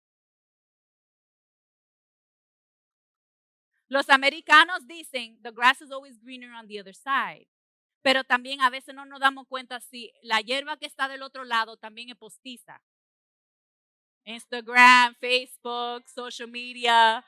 Los 3.87 4.07
americanos 4.11 4.85
dicen, 4.85 5.41
the 5.41 5.49
grass 5.49 5.81
is 5.81 5.89
always 5.89 6.19
greener 6.21 6.53
on 6.53 6.67
the 6.67 6.79
other 6.79 6.93
side 6.93 7.47
pero 8.01 8.23
también 8.23 8.61
a 8.61 8.69
veces 8.69 8.95
no 8.95 9.05
nos 9.05 9.19
damos 9.19 9.47
cuenta 9.47 9.79
si 9.79 10.11
la 10.21 10.41
hierba 10.41 10.77
que 10.77 10.85
está 10.85 11.07
del 11.07 11.21
otro 11.21 11.43
lado 11.43 11.77
también 11.77 12.09
es 12.09 12.15
postiza. 12.15 12.81
Instagram, 14.25 15.15
Facebook, 15.15 16.07
social 16.07 16.49
media. 16.49 17.25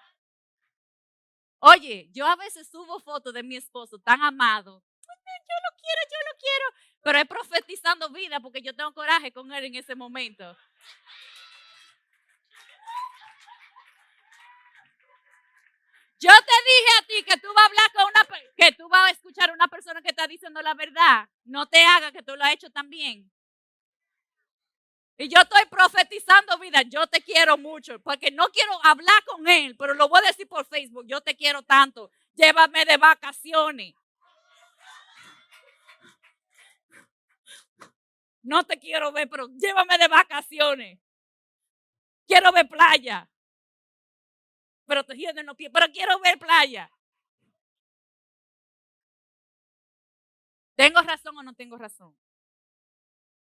Oye, 1.60 2.10
yo 2.12 2.28
a 2.28 2.36
veces 2.36 2.68
subo 2.70 3.00
fotos 3.00 3.34
de 3.34 3.44
mi 3.44 3.56
esposo 3.56 3.98
tan 4.00 4.22
amado. 4.22 4.84
Yo 5.02 5.56
lo 5.70 5.78
quiero, 5.78 6.02
yo 6.12 6.18
lo 6.32 6.38
quiero. 6.40 6.66
Pero 7.04 7.20
es 7.20 7.28
profetizando 7.28 8.10
vida 8.10 8.40
porque 8.40 8.62
yo 8.62 8.76
tengo 8.76 8.94
coraje 8.94 9.32
con 9.32 9.52
él 9.54 9.66
en 9.66 9.76
ese 9.76 9.96
momento. 9.96 10.58
Yo 16.24 16.30
te 16.30 16.54
dije 16.72 16.92
a 17.00 17.06
ti 17.06 17.24
que 17.24 17.38
tú 17.38 17.54
vas 17.54 17.64
a 17.64 17.66
hablar 17.66 17.92
con 17.92 18.06
una, 18.06 18.40
que 18.56 18.72
tú 18.72 18.88
vas 18.88 19.10
a 19.10 19.12
escuchar 19.12 19.50
a 19.50 19.54
una 19.54 19.68
persona 19.68 20.02
que 20.02 20.08
está 20.08 20.26
diciendo 20.26 20.62
la 20.62 20.74
verdad. 20.74 21.28
No 21.44 21.68
te 21.68 21.84
haga 21.84 22.14
que 22.14 22.24
tú 22.24 22.34
lo 22.38 22.46
has 22.46 22.54
hecho 22.54 22.70
también. 22.72 23.30
Y 25.18 25.28
yo 25.28 25.42
estoy 25.42 25.66
profetizando 25.66 26.58
vida, 26.60 26.82
yo 26.84 27.06
te 27.08 27.22
quiero 27.22 27.58
mucho, 27.58 28.00
porque 28.00 28.32
no 28.32 28.48
quiero 28.54 28.72
hablar 28.86 29.22
con 29.26 29.46
él, 29.50 29.76
pero 29.78 29.96
lo 29.96 30.08
voy 30.08 30.22
a 30.24 30.28
decir 30.28 30.48
por 30.48 30.66
Facebook, 30.66 31.06
yo 31.06 31.20
te 31.20 31.36
quiero 31.36 31.62
tanto, 31.62 32.10
llévame 32.36 32.86
de 32.86 32.96
vacaciones. 32.96 33.94
No 38.42 38.64
te 38.64 38.80
quiero 38.80 39.12
ver, 39.12 39.30
pero 39.30 39.50
llévame 39.58 39.98
de 39.98 40.08
vacaciones. 40.08 41.00
Quiero 42.26 42.52
ver 42.54 42.68
playa. 42.70 43.30
Te 44.86 45.40
en 45.40 45.46
los 45.46 45.56
pies, 45.56 45.72
pero 45.74 45.92
quiero 45.92 46.20
ver 46.20 46.38
playa. 46.38 46.92
¿Tengo 50.76 51.02
razón 51.02 51.38
o 51.38 51.44
no 51.44 51.54
tengo 51.54 51.78
razón? 51.78 52.16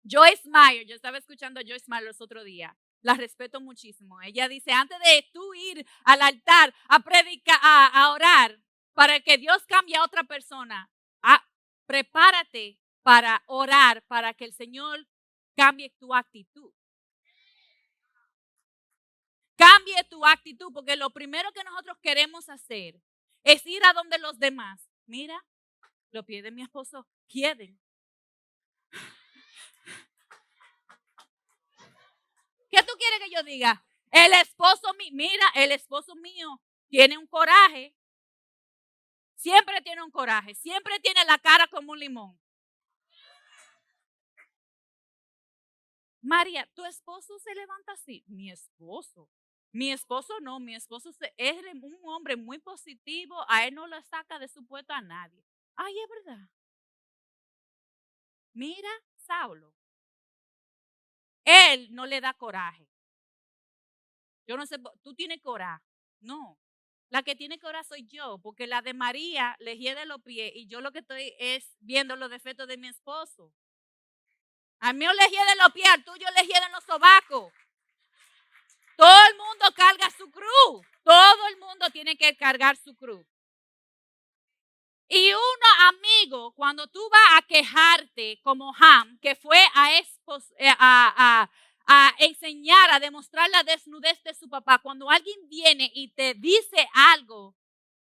Joyce 0.09 0.49
Meyer, 0.49 0.87
yo 0.87 0.95
estaba 0.95 1.19
escuchando 1.19 1.61
a 1.61 1.63
Joyce 1.67 1.87
Meyer 1.89 2.05
los 2.05 2.21
otros 2.21 2.45
días, 2.45 2.73
la 3.01 3.15
respeto 3.15 3.61
muchísimo. 3.61 4.21
Ella 4.23 4.49
dice, 4.49 4.73
antes 4.73 4.99
de 5.01 5.29
tú 5.33 5.55
ir 5.55 5.85
al 6.05 6.23
altar 6.23 6.73
a 6.89 7.01
predicar, 7.01 7.59
a, 7.63 8.13
orar, 8.13 8.61
para 8.95 9.21
que 9.21 9.37
Dios 9.39 9.65
cambie 9.67 9.97
a 9.97 10.05
otra 10.05 10.25
persona, 10.25 10.91
prepárate 11.87 12.79
para 13.03 13.43
orar, 13.47 14.03
para 14.07 14.35
que 14.35 14.45
el 14.45 14.53
Señor 14.53 15.07
cambie 15.57 15.91
tu 15.99 16.15
actitud. 16.15 16.73
Cambie 19.57 20.05
tu 20.05 20.25
actitud, 20.25 20.73
porque 20.73 20.97
lo 20.97 21.11
primero 21.11 21.51
que 21.53 21.65
nosotros 21.65 21.97
queremos 22.03 22.49
hacer 22.49 23.01
es 23.43 23.65
ir 23.67 23.85
a 23.85 23.93
donde 23.95 24.19
los 24.19 24.39
demás. 24.39 24.89
Mira, 25.07 25.45
los 26.11 26.25
pies 26.25 26.43
de 26.43 26.51
mi 26.51 26.63
esposo 26.63 27.07
quieren. 27.27 27.81
¿Qué 32.71 32.83
tú 32.83 32.93
quieres 32.99 33.21
que 33.21 33.31
yo 33.31 33.43
diga? 33.43 33.85
El 34.11 34.33
esposo 34.35 34.93
mío, 34.95 35.11
mira, 35.13 35.47
el 35.55 35.73
esposo 35.73 36.15
mío 36.17 36.61
tiene 36.89 37.17
un 37.17 37.27
coraje. 37.27 37.95
Siempre 39.37 39.81
tiene 39.83 40.03
un 40.03 40.11
coraje, 40.11 40.55
siempre 40.55 40.99
tiene 41.01 41.25
la 41.25 41.39
cara 41.39 41.67
como 41.69 41.93
un 41.93 41.99
limón. 41.99 42.39
María, 46.21 46.69
¿tu 46.75 46.85
esposo 46.85 47.39
se 47.39 47.55
levanta 47.55 47.93
así? 47.93 48.25
Mi 48.27 48.51
esposo. 48.51 49.31
Mi 49.77 49.93
esposo 49.93 50.41
no, 50.41 50.59
mi 50.59 50.75
esposo 50.75 51.11
es 51.37 51.65
un 51.83 52.01
hombre 52.05 52.35
muy 52.35 52.59
positivo, 52.59 53.37
a 53.47 53.67
él 53.67 53.75
no 53.75 53.87
lo 53.87 54.01
saca 54.01 54.39
de 54.39 54.49
su 54.49 54.65
puesto 54.67 54.95
a 54.95 55.03
nadie. 55.03 55.45
Ay, 55.75 55.93
es 55.99 56.09
verdad. 56.09 56.49
Mira, 58.55 58.89
Saulo. 59.17 59.75
Él 61.45 61.89
no 61.91 62.07
le 62.07 62.23
da 62.23 62.33
coraje. 62.33 62.89
Yo 64.47 64.57
no 64.57 64.65
sé, 64.65 64.79
tú 65.03 65.15
tienes 65.15 65.43
coraje. 65.43 65.85
No. 66.21 66.59
La 67.11 67.23
que 67.23 67.37
tiene 67.37 67.59
coraje 67.59 67.85
soy 67.85 68.07
yo, 68.07 68.39
porque 68.39 68.67
la 68.67 68.81
de 68.81 68.95
María 68.95 69.57
le 69.59 69.77
de 69.77 70.07
los 70.07 70.23
pies 70.23 70.53
y 70.55 70.69
yo 70.69 70.81
lo 70.81 70.91
que 70.91 71.01
estoy 71.01 71.35
es 71.39 71.77
viendo 71.81 72.17
los 72.17 72.31
defectos 72.31 72.67
de 72.67 72.79
mi 72.79 72.89
esposo. 72.89 73.53
A 74.81 74.95
mí 74.95 75.05
le 75.05 75.29
de 75.29 75.63
los 75.63 75.71
pies, 75.75 75.89
al 75.91 76.03
tuyo 76.03 76.27
le 76.35 76.47
de 76.47 76.73
los 76.73 76.83
sobacos. 76.85 77.53
Todo 78.97 79.27
el 79.31 79.37
mundo 79.37 79.67
carga 79.75 80.11
su 80.11 80.31
cruz. 80.31 80.87
Todo 81.05 81.49
el 81.49 81.59
mundo 81.59 81.91
tiene 81.91 82.17
que 82.17 82.37
cargar 82.37 82.77
su 82.77 82.97
cruz. 82.97 83.27
Y 85.09 85.33
uno 85.33 85.89
amigo, 85.89 86.53
cuando 86.55 86.89
tú 86.89 87.01
vas 87.11 87.39
a 87.39 87.47
quejarte 87.47 88.41
como 88.43 88.75
Ham, 88.77 89.19
que 89.21 89.37
fue 89.37 89.59
a, 89.75 89.97
eh, 89.97 90.75
a, 90.79 91.49
enseñar, 92.19 92.91
a 92.91 92.99
demostrar 92.99 93.49
la 93.51 93.63
desnudez 93.63 94.21
de 94.25 94.35
su 94.35 94.49
papá, 94.49 94.81
cuando 94.81 95.09
alguien 95.09 95.49
viene 95.49 95.91
y 95.95 96.09
te 96.09 96.35
dice 96.35 96.89
algo 96.93 97.55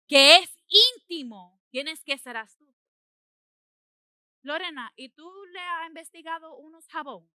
que 0.09 0.39
es 0.39 0.51
íntimo, 0.67 1.61
tienes 1.71 2.03
que 2.03 2.19
ser 2.19 2.37
astuto. 2.37 2.71
Lorena, 4.43 4.93
¿y 4.97 5.11
tú 5.11 5.31
le 5.53 5.61
has 5.61 5.87
investigado 5.87 6.57
unos 6.57 6.89
jabón? 6.89 7.31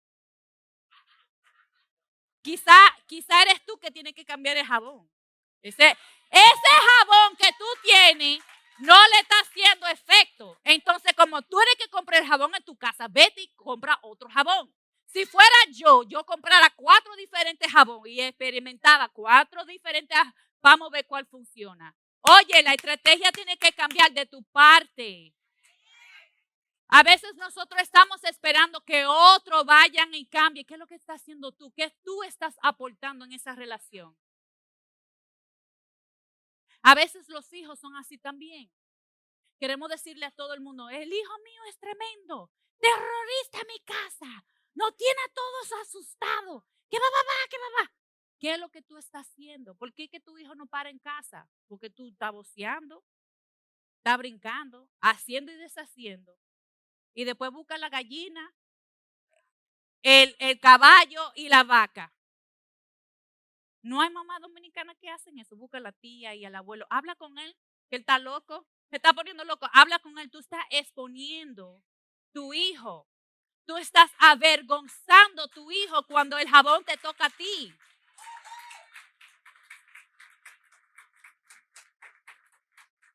Quizá, 2.43 2.77
quizá 3.07 3.43
eres 3.43 3.65
tú 3.67 3.79
que 3.79 3.91
tienes 3.91 4.15
que 4.15 4.25
cambiar 4.25 4.57
el 4.57 4.67
jabón. 4.67 5.09
Ese, 5.63 5.97
ese 6.31 6.73
jabón 6.89 7.37
que 7.37 7.51
tú 7.59 7.65
tienes 7.83 8.43
no 8.79 8.95
le 8.95 9.21
está 9.21 9.37
haciendo 9.41 9.87
efecto. 9.89 10.59
Entonces, 10.65 11.13
como 11.15 11.43
tú 11.43 11.61
eres 11.61 11.75
que 11.79 11.91
comprar 11.91 12.23
el 12.23 12.29
jabón 12.29 12.55
en 12.55 12.65
tu 12.65 12.77
casa, 12.77 13.09
vete 13.09 13.43
y 13.43 13.55
compra 13.55 13.99
otro 14.03 14.29
jabón. 14.31 14.75
Si 15.07 15.27
fuera 15.27 15.57
yo, 15.73 16.05
yo 16.05 16.25
comprara 16.25 16.71
cuatro 16.77 17.15
diferentes 17.17 17.71
jabón 17.71 18.03
y 18.07 18.21
experimentaba 18.21 19.09
cuatro 19.09 19.65
diferentes, 19.65 20.17
vamos 20.63 20.89
a 20.89 20.93
ver 20.93 21.07
cuál 21.07 21.27
funciona. 21.27 21.95
Oye, 22.23 22.63
la 22.63 22.73
estrategia 22.73 23.33
tiene 23.33 23.57
que 23.57 23.73
cambiar 23.73 24.13
de 24.13 24.27
tu 24.27 24.43
parte. 24.45 25.35
A 26.93 27.05
veces 27.05 27.37
nosotros 27.37 27.81
estamos 27.81 28.23
esperando 28.25 28.81
que 28.85 29.07
otro 29.07 29.65
vayan 29.65 30.13
y 30.13 30.27
cambie. 30.27 30.65
¿Qué 30.65 30.75
es 30.75 30.81
lo 30.81 30.89
que 30.89 30.97
estás 30.97 31.23
haciendo 31.23 31.53
tú? 31.53 31.73
¿Qué 31.73 31.89
tú 32.03 32.25
estás 32.25 32.57
aportando 32.63 33.25
en 33.25 33.33
esa 33.33 33.55
relación? 33.55 34.17
A 36.83 36.97
veces 36.97 37.29
los 37.29 37.53
hijos 37.53 37.79
son 37.79 37.95
así 37.95 38.19
también. 38.19 38.73
Queremos 39.61 39.89
decirle 39.89 40.27
a 40.27 40.33
todo 40.33 40.53
el 40.53 40.61
mundo, 40.61 40.89
el 40.89 41.13
hijo 41.13 41.39
mío 41.45 41.63
es 41.69 41.79
tremendo, 41.79 42.51
terrorista 42.79 43.61
en 43.61 43.67
mi 43.69 43.79
casa, 43.81 44.45
no 44.75 44.91
tiene 44.93 45.21
a 45.29 45.33
todos 45.33 45.73
asustados. 45.83 46.65
¿Qué 46.89 46.99
va, 46.99 47.05
va, 47.05 47.23
va, 47.23 47.49
qué 47.51 47.57
va, 47.59 47.83
va? 47.83 47.93
¿Qué 48.39 48.55
es 48.55 48.59
lo 48.59 48.71
que 48.71 48.83
tú 48.83 48.97
estás 48.97 49.29
haciendo? 49.29 49.77
¿Por 49.77 49.93
qué 49.93 50.09
que 50.09 50.19
tu 50.19 50.39
hijo 50.39 50.55
no 50.57 50.67
para 50.67 50.89
en 50.89 50.99
casa? 50.99 51.49
Porque 51.69 51.91
tú 51.91 52.09
estás 52.09 52.33
boceando, 52.33 53.05
estás 53.99 54.19
brincando, 54.19 54.89
haciendo 55.01 55.53
y 55.53 55.57
deshaciendo 55.57 56.37
y 57.15 57.25
después 57.25 57.51
busca 57.51 57.79
la 57.79 57.89
gallina, 57.89 58.55
el, 60.03 60.35
el 60.39 60.59
caballo 60.61 61.33
y 61.35 61.49
la 61.49 61.65
vaca. 61.65 62.13
No 63.83 64.01
hay 64.01 64.11
mamá 64.11 64.39
dominicana 64.41 64.95
que 64.95 65.09
hacen 65.09 65.39
eso. 65.39 65.57
Busca 65.57 65.79
a 65.79 65.81
la 65.81 65.93
tía 65.93 66.35
y 66.35 66.45
al 66.45 66.55
abuelo. 66.55 66.87
Habla 66.91 67.15
con 67.17 67.39
él, 67.39 67.57
que 67.89 67.97
él 67.97 68.01
está 68.01 68.19
loco. 68.19 68.67
Se 68.91 68.97
está 68.97 69.13
poniendo 69.13 69.45
loco. 69.45 69.69
Habla 69.73 69.99
con 70.01 70.19
él. 70.19 70.31
Tú 70.31 70.39
estás 70.39 70.65
exponiendo 70.71 71.83
tu 72.33 72.53
hijo. 72.53 73.09
Tú 73.67 73.77
estás 73.77 74.11
avergonzando 74.19 75.49
tu 75.49 75.71
hijo 75.71 76.05
cuando 76.07 76.39
el 76.39 76.49
jabón 76.49 76.85
te 76.85 76.97
toca 76.99 77.27
a 77.27 77.31
ti. 77.31 77.73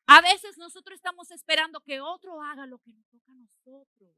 A 0.06 0.20
veces 0.20 0.56
nosotros 0.56 0.96
estamos 0.96 1.30
esperando 1.30 1.80
que 1.80 2.00
otro 2.00 2.40
haga 2.40 2.66
lo 2.66 2.78
que 2.78 2.92
nos 2.92 3.06
toca 3.08 3.32
a 3.32 3.34
nosotros. 3.34 4.14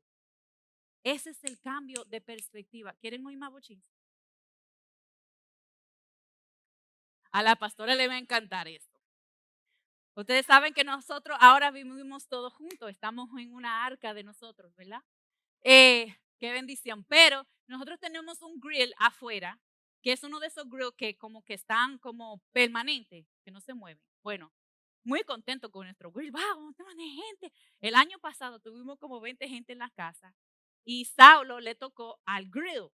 Ese 1.03 1.31
es 1.31 1.42
el 1.44 1.59
cambio 1.61 2.05
de 2.05 2.20
perspectiva. 2.20 2.94
¿Quieren 3.01 3.24
oír 3.27 3.38
más 3.38 3.51
bochín? 3.51 3.83
A 7.33 7.42
la 7.42 7.57
pastora 7.57 7.94
le 7.94 8.09
va 8.09 8.14
a 8.14 8.18
encantar 8.18 8.68
esto. 8.68 8.98
Ustedes 10.14 10.46
saben 10.46 10.74
que 10.74 10.85
nosotros 10.85 11.38
ahora 11.40 11.70
vivimos 11.70 12.27
todos 12.27 12.53
juntos, 12.53 12.90
estamos 12.90 13.31
en 13.38 13.55
una 13.55 13.87
arca 13.87 14.12
de 14.12 14.24
nosotros, 14.24 14.74
¿verdad? 14.74 15.01
Eh, 15.62 16.18
qué 16.38 16.53
bendición. 16.53 17.05
Pero 17.05 17.46
nosotros 17.66 18.01
tenemos 18.01 18.42
un 18.42 18.59
grill 18.59 18.92
afuera, 18.98 19.61
que 20.03 20.12
es 20.12 20.22
uno 20.24 20.40
de 20.40 20.48
esos 20.48 20.68
grills 20.68 20.94
que 20.96 21.16
como 21.16 21.44
que 21.44 21.55
están 21.55 21.98
como 21.98 22.42
permanentes, 22.53 23.27
que 23.44 23.51
no 23.51 23.61
se 23.61 23.74
mueven. 23.74 24.03
Bueno, 24.22 24.53
muy 25.09 25.25
contento 25.25 25.71
con 25.71 25.87
nuestro 25.87 26.12
grill. 26.12 26.31
¡Wow! 26.31 26.75
gente! 26.77 27.53
El 27.81 27.94
año 27.94 28.18
pasado 28.18 28.61
tuvimos 28.61 28.99
como 28.99 29.21
20 29.21 29.49
gente 29.49 29.73
en 29.73 29.79
la 29.79 29.90
casa 29.90 30.35
y 30.85 31.07
Saulo 31.07 31.61
le 31.61 31.75
tocó 31.75 32.21
al 32.27 32.49
grill. 32.51 32.90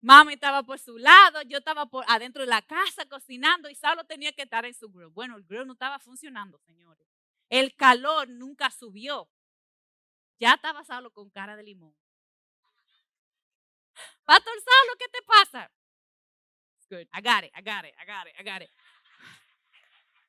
Mami 0.00 0.32
estaba 0.32 0.64
por 0.64 0.78
su 0.80 0.98
lado, 0.98 1.42
yo 1.42 1.58
estaba 1.58 1.86
por 1.86 2.04
adentro 2.08 2.42
de 2.42 2.48
la 2.48 2.62
casa 2.62 3.06
cocinando 3.06 3.68
y 3.68 3.74
Saulo 3.74 4.04
tenía 4.04 4.32
que 4.32 4.42
estar 4.42 4.64
en 4.64 4.74
su 4.74 4.90
grill. 4.90 5.10
Bueno, 5.10 5.36
el 5.36 5.44
grill 5.44 5.66
no 5.66 5.74
estaba 5.74 5.98
funcionando, 5.98 6.58
señores. 6.60 7.06
El 7.50 7.76
calor 7.76 8.28
nunca 8.30 8.70
subió. 8.70 9.28
Ya 10.40 10.54
estaba 10.54 10.82
Saulo 10.84 11.12
con 11.12 11.30
cara 11.30 11.54
de 11.54 11.62
limón. 11.64 11.94
Pastor 14.24 14.54
Saulo, 14.54 14.96
¿qué 14.98 15.08
te 15.08 15.22
pasa? 15.22 15.70
good. 16.92 17.08
I 17.12 17.22
got 17.22 17.44
it, 17.44 17.50
I 17.56 17.62
got 17.62 17.84
it, 17.88 17.96
I 17.96 18.04
got 18.04 18.28
it, 18.28 18.36
I 18.38 18.42
got 18.44 18.60
it. 18.60 18.68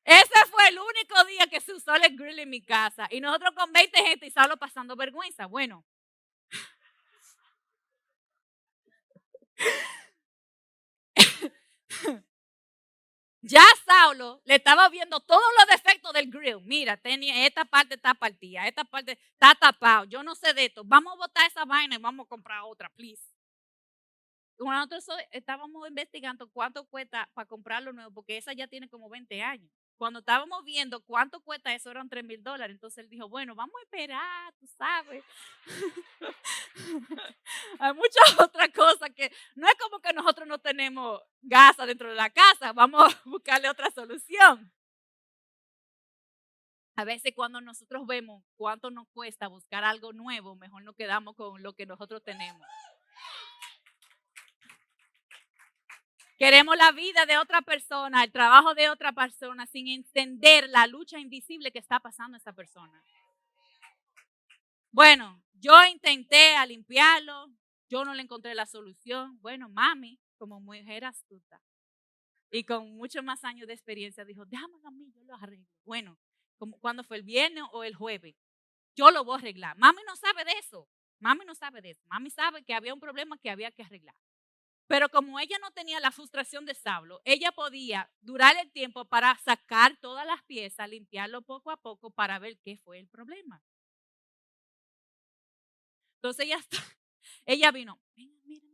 Ese 0.04 0.46
fue 0.50 0.68
el 0.68 0.78
único 0.78 1.24
día 1.24 1.46
que 1.46 1.60
se 1.60 1.72
usó 1.72 1.94
el 1.94 2.16
grill 2.16 2.38
en 2.38 2.50
mi 2.50 2.60
casa. 2.62 3.08
Y 3.10 3.20
nosotros 3.20 3.52
con 3.54 3.72
20 3.72 3.98
gente 4.04 4.26
y 4.26 4.30
Saulo 4.30 4.56
pasando 4.58 4.94
vergüenza. 4.96 5.46
Bueno. 5.46 5.84
ya 13.40 13.62
Saulo 13.86 14.42
le 14.44 14.56
estaba 14.56 14.88
viendo 14.90 15.20
todos 15.20 15.42
los 15.58 15.66
defectos 15.68 16.12
del 16.12 16.30
grill. 16.30 16.60
Mira, 16.64 16.98
tenía, 16.98 17.46
esta 17.46 17.64
parte 17.64 17.94
está 17.94 18.12
partida, 18.14 18.66
esta 18.68 18.84
parte 18.84 19.18
está 19.32 19.54
tapado. 19.54 20.04
Yo 20.04 20.22
no 20.22 20.34
sé 20.34 20.52
de 20.52 20.66
esto. 20.66 20.82
Vamos 20.84 21.14
a 21.14 21.16
botar 21.16 21.46
esa 21.46 21.64
vaina 21.64 21.94
y 21.94 21.98
vamos 21.98 22.26
a 22.26 22.28
comprar 22.28 22.60
otra, 22.64 22.90
please. 22.90 23.22
Nosotros 24.58 25.06
estábamos 25.30 25.88
investigando 25.88 26.48
cuánto 26.50 26.84
cuesta 26.84 27.28
para 27.34 27.46
comprarlo 27.48 27.92
nuevo, 27.92 28.10
porque 28.12 28.36
esa 28.36 28.52
ya 28.52 28.68
tiene 28.68 28.88
como 28.88 29.08
20 29.08 29.42
años. 29.42 29.70
Cuando 29.96 30.20
estábamos 30.20 30.64
viendo 30.64 31.00
cuánto 31.00 31.40
cuesta 31.40 31.74
eso, 31.74 31.90
eran 31.90 32.08
3 32.08 32.24
mil 32.24 32.42
dólares. 32.42 32.74
Entonces 32.74 33.04
él 33.04 33.10
dijo, 33.10 33.28
bueno, 33.28 33.54
vamos 33.54 33.74
a 33.78 33.82
esperar, 33.82 34.54
tú 34.58 34.66
sabes. 34.66 35.22
Hay 37.78 37.94
muchas 37.94 38.34
otras 38.40 38.68
cosas 38.70 39.10
que 39.14 39.30
no 39.54 39.68
es 39.68 39.74
como 39.74 40.00
que 40.00 40.12
nosotros 40.12 40.48
no 40.48 40.58
tenemos 40.58 41.20
gas 41.42 41.76
dentro 41.76 42.10
de 42.10 42.16
la 42.16 42.30
casa, 42.30 42.72
vamos 42.72 43.14
a 43.14 43.20
buscarle 43.24 43.68
otra 43.68 43.90
solución. 43.90 44.72
A 46.96 47.04
veces 47.04 47.32
cuando 47.34 47.60
nosotros 47.60 48.06
vemos 48.06 48.44
cuánto 48.56 48.88
nos 48.90 49.08
cuesta 49.08 49.48
buscar 49.48 49.82
algo 49.82 50.12
nuevo, 50.12 50.54
mejor 50.54 50.84
nos 50.84 50.94
quedamos 50.94 51.34
con 51.34 51.60
lo 51.60 51.72
que 51.72 51.86
nosotros 51.86 52.22
tenemos. 52.22 52.64
Queremos 56.36 56.76
la 56.76 56.90
vida 56.92 57.26
de 57.26 57.38
otra 57.38 57.62
persona, 57.62 58.24
el 58.24 58.32
trabajo 58.32 58.74
de 58.74 58.90
otra 58.90 59.12
persona, 59.12 59.66
sin 59.66 59.88
entender 59.88 60.68
la 60.68 60.86
lucha 60.86 61.18
invisible 61.18 61.70
que 61.70 61.78
está 61.78 62.00
pasando 62.00 62.36
esa 62.36 62.52
persona. 62.52 63.02
Bueno, 64.90 65.42
yo 65.54 65.84
intenté 65.84 66.56
a 66.56 66.66
limpiarlo, 66.66 67.46
yo 67.88 68.04
no 68.04 68.14
le 68.14 68.22
encontré 68.22 68.54
la 68.54 68.66
solución. 68.66 69.38
Bueno, 69.40 69.68
mami, 69.68 70.18
como 70.36 70.60
mujer 70.60 71.04
astuta 71.04 71.60
y 72.50 72.64
con 72.64 72.96
muchos 72.96 73.24
más 73.24 73.42
años 73.44 73.66
de 73.66 73.74
experiencia, 73.74 74.24
dijo, 74.24 74.44
déjamelo 74.44 74.86
a 74.86 74.90
mí, 74.92 75.10
yo 75.12 75.24
lo 75.24 75.34
arreglo. 75.34 75.66
Bueno, 75.84 76.16
cuando 76.80 77.02
fue 77.02 77.16
el 77.16 77.22
viernes 77.22 77.64
o 77.72 77.82
el 77.82 77.94
jueves. 77.94 78.36
Yo 78.96 79.10
lo 79.10 79.24
voy 79.24 79.34
a 79.34 79.38
arreglar. 79.38 79.76
Mami 79.76 80.02
no 80.06 80.14
sabe 80.14 80.44
de 80.44 80.52
eso. 80.52 80.88
Mami 81.18 81.44
no 81.44 81.54
sabe 81.54 81.82
de 81.82 81.90
eso. 81.90 82.04
Mami 82.06 82.30
sabe 82.30 82.62
que 82.62 82.74
había 82.74 82.94
un 82.94 83.00
problema 83.00 83.36
que 83.38 83.50
había 83.50 83.72
que 83.72 83.82
arreglar. 83.82 84.14
Pero 84.86 85.08
como 85.08 85.40
ella 85.40 85.56
no 85.60 85.70
tenía 85.70 85.98
la 86.00 86.10
frustración 86.12 86.66
de 86.66 86.74
Saulo, 86.74 87.20
ella 87.24 87.52
podía 87.52 88.10
durar 88.20 88.56
el 88.58 88.70
tiempo 88.70 89.06
para 89.06 89.36
sacar 89.38 89.96
todas 90.00 90.26
las 90.26 90.42
piezas, 90.42 90.88
limpiarlo 90.88 91.42
poco 91.42 91.70
a 91.70 91.78
poco 91.78 92.10
para 92.10 92.38
ver 92.38 92.58
qué 92.58 92.76
fue 92.76 92.98
el 92.98 93.08
problema. 93.08 93.62
Entonces 96.16 96.46
ella, 96.46 96.58
ella 97.46 97.70
vino, 97.70 98.00
mira, 98.14 98.34
mira, 98.44 98.66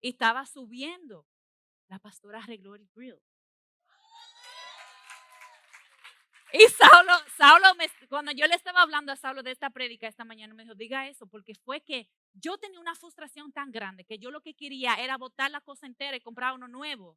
y 0.00 0.10
estaba 0.10 0.46
subiendo. 0.46 1.26
La 1.88 1.98
pastora 1.98 2.38
arregló 2.38 2.74
el 2.74 2.88
grill. 2.94 3.20
Y 6.52 6.66
Saulo, 6.68 7.12
Saulo 7.36 7.66
cuando 8.08 8.32
yo 8.32 8.46
le 8.46 8.54
estaba 8.54 8.82
hablando 8.82 9.12
a 9.12 9.16
Saulo 9.16 9.42
de 9.42 9.52
esta 9.52 9.70
prédica 9.70 10.08
esta 10.08 10.24
mañana, 10.24 10.52
me 10.54 10.64
dijo, 10.64 10.74
diga 10.74 11.06
eso, 11.06 11.26
porque 11.26 11.54
fue 11.54 11.80
que 11.80 12.08
yo 12.32 12.58
tenía 12.58 12.80
una 12.80 12.94
frustración 12.94 13.52
tan 13.52 13.70
grande 13.70 14.04
que 14.04 14.18
yo 14.18 14.30
lo 14.30 14.40
que 14.40 14.54
quería 14.54 14.94
era 14.94 15.16
botar 15.16 15.50
la 15.50 15.60
cosa 15.60 15.86
entera 15.86 16.16
y 16.16 16.20
comprar 16.20 16.54
uno 16.54 16.66
nuevo, 16.66 17.16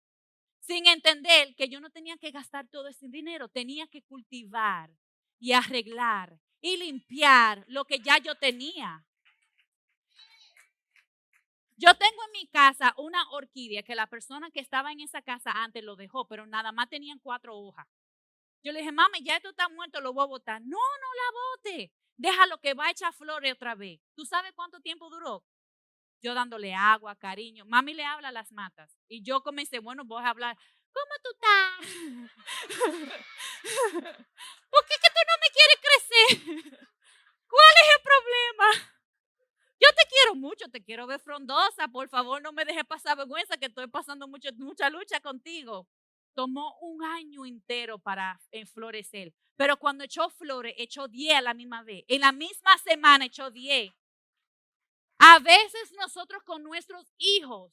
sin 0.60 0.88
entender 0.88 1.56
que 1.56 1.68
yo 1.68 1.80
no 1.80 1.90
tenía 1.90 2.18
que 2.18 2.32
gastar 2.32 2.68
todo 2.68 2.88
ese 2.88 3.08
dinero, 3.08 3.50
tenía 3.50 3.88
que 3.88 4.04
cultivar 4.04 4.92
y 5.40 5.54
arreglar 5.54 6.40
y 6.62 6.78
limpiar 6.78 7.66
lo 7.68 7.86
que 7.86 8.00
ya 8.00 8.20
yo 8.20 8.36
tenía. 8.36 9.04
Yo 11.76 11.96
tengo 11.96 12.24
en 12.28 12.32
mi 12.34 12.48
casa 12.48 12.94
una 12.98 13.30
orquídea 13.32 13.82
que 13.84 13.96
la 13.96 14.08
persona 14.08 14.52
que 14.52 14.60
estaba 14.60 14.92
en 14.92 15.02
esa 15.02 15.22
casa 15.22 15.52
antes 15.52 15.84
lo 15.84 15.96
dejó, 15.96 16.28
pero 16.28 16.46
nada 16.46 16.72
más 16.72 16.88
tenían 16.88 17.20
cuatro 17.20 17.58
hojas. 17.58 17.88
Yo 18.64 18.72
le 18.72 18.80
dije, 18.80 18.92
mami, 18.94 19.22
ya 19.24 19.36
esto 19.36 19.50
está 19.50 19.68
muerto, 19.68 20.00
lo 20.00 20.14
voy 20.14 20.24
a 20.24 20.28
botar. 20.28 20.62
No, 20.62 20.78
no 20.78 21.08
la 21.16 21.32
bote. 21.74 21.92
Déjalo 22.16 22.58
que 22.60 22.74
va 22.74 22.86
a 22.88 22.92
echar 22.92 23.14
flores 23.14 23.54
otra 23.54 23.76
vez. 23.76 24.00
¿Tú 24.16 24.26
sabes 24.26 24.54
cuánto 24.56 24.80
tiempo 24.80 25.10
duró? 25.10 25.44
Yo 26.22 26.34
dándole 26.34 26.74
agua, 26.74 27.16
cariño. 27.18 27.66
Mami 27.66 27.94
le 27.94 28.06
habla 28.06 28.30
a 28.30 28.32
las 28.32 28.54
matas. 28.54 28.98
Y 29.10 29.22
yo 29.22 29.44
comencé, 29.44 29.80
bueno, 29.80 30.06
voy 30.06 30.24
a 30.24 30.30
hablar. 30.30 30.58
¿Cómo 30.94 31.12
tú 31.24 31.30
estás? 31.34 31.80
¿Por 34.70 34.86
qué 34.86 34.96
que 35.02 35.10
tú 35.10 35.22
no 35.28 35.36
me 35.42 35.50
quieres 35.52 35.80
crecer? 35.82 36.28
¿Cuál 37.48 37.74
es 37.82 37.90
el 37.96 38.02
problema? 38.04 38.94
Yo 39.80 39.90
te 39.90 40.08
quiero 40.08 40.36
mucho, 40.36 40.70
te 40.70 40.82
quiero 40.82 41.06
ver 41.06 41.20
frondosa. 41.20 41.90
Por 41.90 42.08
favor, 42.08 42.42
no 42.42 42.54
me 42.54 42.64
dejes 42.64 42.86
pasar 42.86 43.18
vergüenza 43.18 43.58
que 43.58 43.66
estoy 43.66 43.88
pasando 43.88 44.26
mucho, 44.28 44.50
mucha 44.56 44.90
lucha 44.90 45.20
contigo 45.20 45.90
tomó 46.34 46.78
un 46.82 47.04
año 47.04 47.46
entero 47.46 48.00
para 48.00 48.40
enflorecer. 48.52 49.34
Pero 49.56 49.78
cuando 49.78 50.04
echó 50.04 50.30
flores, 50.30 50.74
echó 50.78 51.08
10 51.08 51.36
a 51.36 51.42
la 51.42 51.54
misma 51.54 51.84
vez. 51.84 52.04
En 52.08 52.22
la 52.22 52.32
misma 52.32 52.78
semana 52.80 53.26
echó 53.26 53.52
10. 53.52 53.94
A 55.20 55.40
veces 55.40 55.92
nosotros 55.98 56.44
con 56.44 56.64
nuestros 56.64 57.14
hijos 57.18 57.72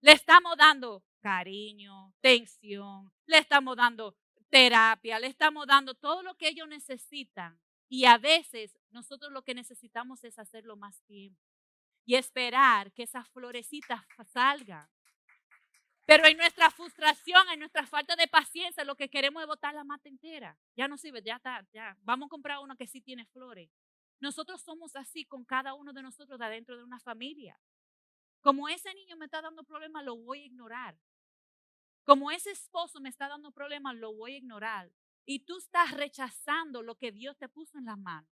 le 0.00 0.12
estamos 0.12 0.56
dando 0.56 1.04
cariño, 1.20 2.14
tensión, 2.20 3.10
le 3.26 3.38
estamos 3.38 3.76
dando 3.76 4.16
terapia, 4.50 5.18
le 5.18 5.28
estamos 5.28 5.66
dando 5.66 5.94
todo 5.94 6.22
lo 6.22 6.36
que 6.36 6.48
ellos 6.48 6.68
necesitan. 6.68 7.58
Y 7.88 8.04
a 8.04 8.18
veces 8.18 8.78
nosotros 8.90 9.32
lo 9.32 9.42
que 9.42 9.54
necesitamos 9.54 10.24
es 10.24 10.38
hacerlo 10.38 10.76
más 10.76 11.02
tiempo 11.02 11.40
y 12.04 12.14
esperar 12.14 12.92
que 12.92 13.04
esas 13.04 13.28
florecitas 13.30 14.02
salgan. 14.32 14.88
Pero 16.06 16.24
en 16.26 16.36
nuestra 16.36 16.70
frustración, 16.70 17.48
en 17.52 17.58
nuestra 17.58 17.84
falta 17.84 18.14
de 18.14 18.28
paciencia, 18.28 18.84
lo 18.84 18.94
que 18.94 19.10
queremos 19.10 19.42
es 19.42 19.48
botar 19.48 19.74
la 19.74 19.82
mata 19.82 20.08
entera. 20.08 20.56
Ya 20.76 20.86
no 20.86 20.96
sirve, 20.96 21.20
ya 21.20 21.36
está, 21.36 21.66
ya. 21.72 21.96
Vamos 22.02 22.26
a 22.26 22.30
comprar 22.30 22.60
uno 22.60 22.76
que 22.76 22.86
sí 22.86 23.00
tiene 23.00 23.26
flores. 23.26 23.68
Nosotros 24.20 24.62
somos 24.62 24.94
así 24.94 25.24
con 25.24 25.44
cada 25.44 25.74
uno 25.74 25.92
de 25.92 26.02
nosotros 26.02 26.38
de 26.38 26.44
adentro 26.44 26.76
de 26.76 26.84
una 26.84 27.00
familia. 27.00 27.58
Como 28.40 28.68
ese 28.68 28.94
niño 28.94 29.16
me 29.16 29.24
está 29.24 29.42
dando 29.42 29.64
problemas, 29.64 30.04
lo 30.04 30.16
voy 30.16 30.42
a 30.42 30.46
ignorar. 30.46 30.96
Como 32.04 32.30
ese 32.30 32.52
esposo 32.52 33.00
me 33.00 33.08
está 33.08 33.26
dando 33.28 33.50
problemas, 33.50 33.96
lo 33.96 34.14
voy 34.14 34.34
a 34.34 34.38
ignorar. 34.38 34.92
Y 35.24 35.40
tú 35.40 35.58
estás 35.58 35.90
rechazando 35.90 36.82
lo 36.82 36.94
que 36.94 37.10
Dios 37.10 37.36
te 37.36 37.48
puso 37.48 37.78
en 37.78 37.86
la 37.86 37.96
mano. 37.96 38.28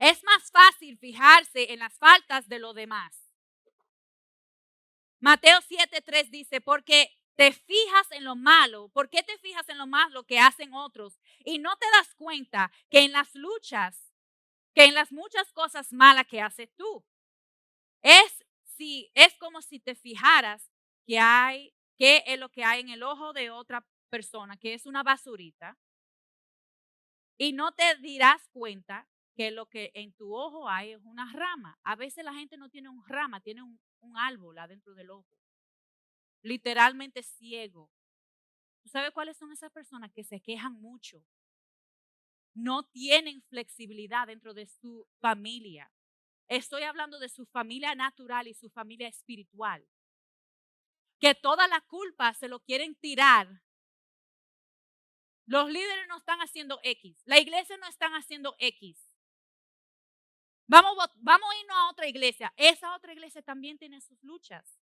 Es 0.00 0.24
más 0.24 0.50
fácil 0.50 0.79
fijarse 0.98 1.72
en 1.72 1.80
las 1.80 1.98
faltas 1.98 2.48
de 2.48 2.58
los 2.58 2.74
demás. 2.74 3.30
Mateo 5.20 5.60
7:3 5.60 6.30
dice, 6.30 6.60
porque 6.60 7.10
te 7.36 7.52
fijas 7.52 8.10
en 8.10 8.24
lo 8.24 8.36
malo, 8.36 8.88
¿por 8.88 9.08
qué 9.08 9.22
te 9.22 9.36
fijas 9.38 9.68
en 9.68 9.78
lo 9.78 9.86
malo 9.86 10.24
que 10.24 10.38
hacen 10.38 10.74
otros? 10.74 11.18
Y 11.44 11.58
no 11.58 11.76
te 11.76 11.86
das 11.92 12.14
cuenta 12.14 12.70
que 12.90 13.00
en 13.00 13.12
las 13.12 13.34
luchas, 13.34 14.12
que 14.74 14.84
en 14.84 14.94
las 14.94 15.12
muchas 15.12 15.52
cosas 15.52 15.92
malas 15.92 16.26
que 16.26 16.40
haces 16.40 16.70
tú, 16.76 17.04
es, 18.02 18.44
si, 18.64 19.10
es 19.14 19.36
como 19.36 19.62
si 19.62 19.78
te 19.78 19.94
fijaras 19.94 20.70
que 21.06 21.18
hay, 21.18 21.74
qué 21.96 22.22
es 22.26 22.38
lo 22.38 22.50
que 22.50 22.64
hay 22.64 22.80
en 22.80 22.90
el 22.90 23.02
ojo 23.02 23.32
de 23.32 23.50
otra 23.50 23.86
persona, 24.10 24.56
que 24.56 24.74
es 24.74 24.86
una 24.86 25.02
basurita, 25.02 25.78
y 27.38 27.52
no 27.52 27.72
te 27.72 27.96
dirás 27.96 28.48
cuenta 28.52 29.08
que 29.40 29.50
lo 29.50 29.70
que 29.70 29.90
en 29.94 30.12
tu 30.12 30.36
ojo 30.36 30.68
hay 30.68 30.92
es 30.92 31.00
una 31.02 31.32
rama. 31.32 31.78
A 31.82 31.96
veces 31.96 32.22
la 32.22 32.34
gente 32.34 32.58
no 32.58 32.68
tiene 32.68 32.90
un 32.90 33.02
rama, 33.06 33.40
tiene 33.40 33.62
un, 33.62 33.80
árbol 34.14 34.58
adentro 34.58 34.94
del 34.94 35.08
ojo. 35.08 35.34
Literalmente 36.42 37.22
ciego. 37.22 37.90
¿Tú 38.82 38.90
sabes 38.90 39.12
cuáles 39.12 39.38
son 39.38 39.50
esas 39.50 39.72
personas 39.72 40.12
que 40.12 40.24
se 40.24 40.42
quejan 40.42 40.74
mucho? 40.74 41.24
No 42.52 42.82
tienen 42.82 43.40
flexibilidad 43.44 44.26
dentro 44.26 44.52
de 44.52 44.66
su 44.66 45.08
familia. 45.20 45.90
Estoy 46.46 46.82
hablando 46.82 47.18
de 47.18 47.30
su 47.30 47.46
familia 47.46 47.94
natural 47.94 48.46
y 48.46 48.52
su 48.52 48.68
familia 48.68 49.08
espiritual. 49.08 49.88
Que 51.18 51.34
toda 51.34 51.66
la 51.66 51.80
culpa 51.80 52.34
se 52.34 52.48
lo 52.48 52.60
quieren 52.60 52.94
tirar. 52.94 53.62
Los 55.46 55.70
líderes 55.70 56.08
no 56.08 56.18
están 56.18 56.40
haciendo 56.40 56.78
X. 56.82 57.22
La 57.24 57.40
iglesia 57.40 57.78
no 57.78 57.88
están 57.88 58.12
haciendo 58.12 58.54
X. 58.58 59.09
Vamos, 60.70 60.94
vamos 61.16 61.50
a 61.50 61.58
irnos 61.58 61.76
a 61.76 61.90
otra 61.90 62.06
iglesia. 62.06 62.52
Esa 62.56 62.94
otra 62.94 63.12
iglesia 63.12 63.42
también 63.42 63.76
tiene 63.76 64.00
sus 64.00 64.22
luchas. 64.22 64.78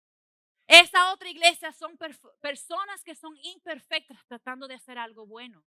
Esa 0.69 1.13
otra 1.13 1.29
iglesia 1.29 1.73
son 1.73 1.99
personas 2.41 3.03
que 3.03 3.17
son 3.17 3.37
imperfectas 3.43 4.25
tratando 4.29 4.69
de 4.69 4.75
hacer 4.75 4.97
algo 4.97 5.27
bueno. 5.27 5.65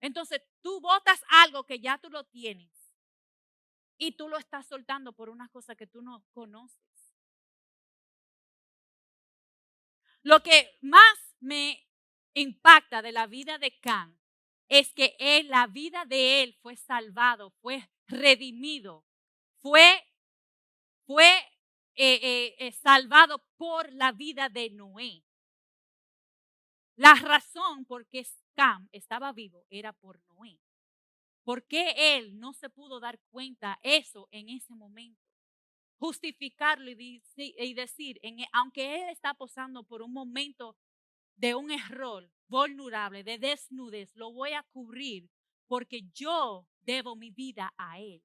Entonces 0.00 0.40
tú 0.62 0.80
votas 0.80 1.22
algo 1.28 1.64
que 1.66 1.80
ya 1.80 1.98
tú 1.98 2.08
lo 2.08 2.24
tienes 2.24 2.72
y 3.98 4.12
tú 4.12 4.26
lo 4.26 4.38
estás 4.38 4.66
soltando 4.66 5.12
por 5.12 5.28
una 5.28 5.50
cosa 5.50 5.74
que 5.74 5.86
tú 5.86 6.00
no 6.00 6.24
conoces. 6.32 6.80
Lo 10.22 10.42
que 10.42 10.78
más 10.80 11.36
me 11.40 11.86
impacta 12.32 13.02
de 13.02 13.12
la 13.12 13.26
vida 13.26 13.58
de 13.58 13.78
Can 13.80 14.18
es 14.68 14.92
que 14.94 15.16
él, 15.18 15.48
la 15.48 15.66
vida 15.66 16.04
de 16.04 16.42
él 16.42 16.54
fue 16.60 16.76
salvado, 16.76 17.50
fue 17.60 17.88
redimido, 18.06 19.04
fue, 19.58 20.04
fue 21.06 21.28
eh, 21.94 22.20
eh, 22.22 22.56
eh, 22.58 22.72
salvado 22.72 23.44
por 23.56 23.92
la 23.92 24.12
vida 24.12 24.48
de 24.48 24.70
Noé. 24.70 25.24
La 26.96 27.14
razón 27.14 27.84
por 27.84 28.06
qué 28.06 28.26
Cam 28.54 28.88
estaba 28.92 29.32
vivo 29.32 29.66
era 29.70 29.92
por 29.92 30.20
Noé. 30.28 30.58
¿Por 31.44 31.66
qué 31.66 32.16
él 32.16 32.38
no 32.40 32.52
se 32.54 32.70
pudo 32.70 32.98
dar 33.00 33.20
cuenta 33.30 33.78
eso 33.82 34.28
en 34.32 34.48
ese 34.48 34.74
momento? 34.74 35.26
justificarlo 35.98 36.90
y, 36.90 37.74
decir, 37.74 38.18
e, 38.22 38.46
aunque 38.52 39.02
él 39.02 39.08
está 39.10 39.34
pasando 39.34 39.82
por 39.84 40.02
un 40.02 40.12
momento 40.12 40.76
de 41.36 41.54
un 41.54 41.70
error 41.70 42.30
vulnerable, 42.48 43.24
de 43.24 43.38
desnudez, 43.38 44.14
lo 44.14 44.32
voy 44.32 44.52
a 44.52 44.62
cubrir 44.62 45.28
porque 45.66 46.02
yo 46.14 46.66
debo 46.82 47.16
mi 47.16 47.30
vida 47.30 47.72
a 47.76 47.98
él. 48.00 48.22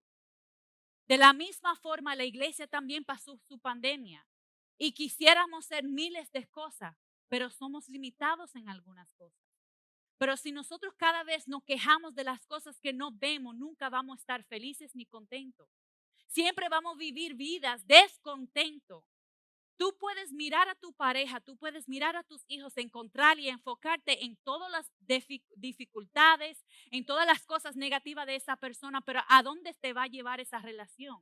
De 1.08 1.18
la 1.18 1.34
misma 1.34 1.76
forma, 1.76 2.16
la 2.16 2.24
iglesia 2.24 2.68
también 2.68 3.04
pasó 3.04 3.38
su 3.48 3.60
pandemia 3.60 4.26
y 4.78 4.94
quisiéramos 4.94 5.66
ser 5.66 5.84
miles 5.84 6.32
de 6.32 6.48
cosas, 6.48 6.96
pero 7.28 7.50
somos 7.50 7.90
limitados 7.90 8.56
en 8.56 8.70
algunas 8.70 9.14
cosas. 9.14 9.42
Pero 10.18 10.38
si 10.38 10.52
nosotros 10.52 10.94
cada 10.96 11.24
vez 11.24 11.48
nos 11.48 11.64
quejamos 11.64 12.14
de 12.14 12.24
las 12.24 12.46
cosas 12.46 12.80
que 12.80 12.94
no 12.94 13.12
vemos, 13.12 13.56
nunca 13.56 13.90
vamos 13.90 14.18
a 14.18 14.22
estar 14.22 14.44
felices 14.44 14.96
ni 14.96 15.06
contentos. 15.06 15.68
Siempre 16.28 16.70
vamos 16.70 16.94
a 16.96 17.00
vivir 17.00 17.34
vidas 17.34 17.86
descontentos. 17.88 19.04
Tú 19.82 19.98
puedes 19.98 20.32
mirar 20.32 20.70
a 20.70 20.76
tu 20.76 20.94
pareja, 20.94 21.40
tú 21.40 21.58
puedes 21.58 21.90
mirar 21.90 22.16
a 22.16 22.22
tus 22.22 22.46
hijos, 22.48 22.78
encontrar 22.78 23.40
y 23.40 23.50
enfocarte 23.50 24.24
en 24.24 24.38
todas 24.44 24.70
las 24.72 24.92
dificultades, 25.56 26.64
en 26.92 27.04
todas 27.04 27.26
las 27.26 27.48
cosas 27.48 27.76
negativas 27.76 28.28
de 28.28 28.36
esa 28.36 28.58
persona, 28.58 29.02
pero 29.02 29.22
¿a 29.28 29.42
dónde 29.42 29.74
te 29.74 29.92
va 29.94 30.04
a 30.04 30.08
llevar 30.08 30.40
esa 30.40 30.60
relación? 30.60 31.20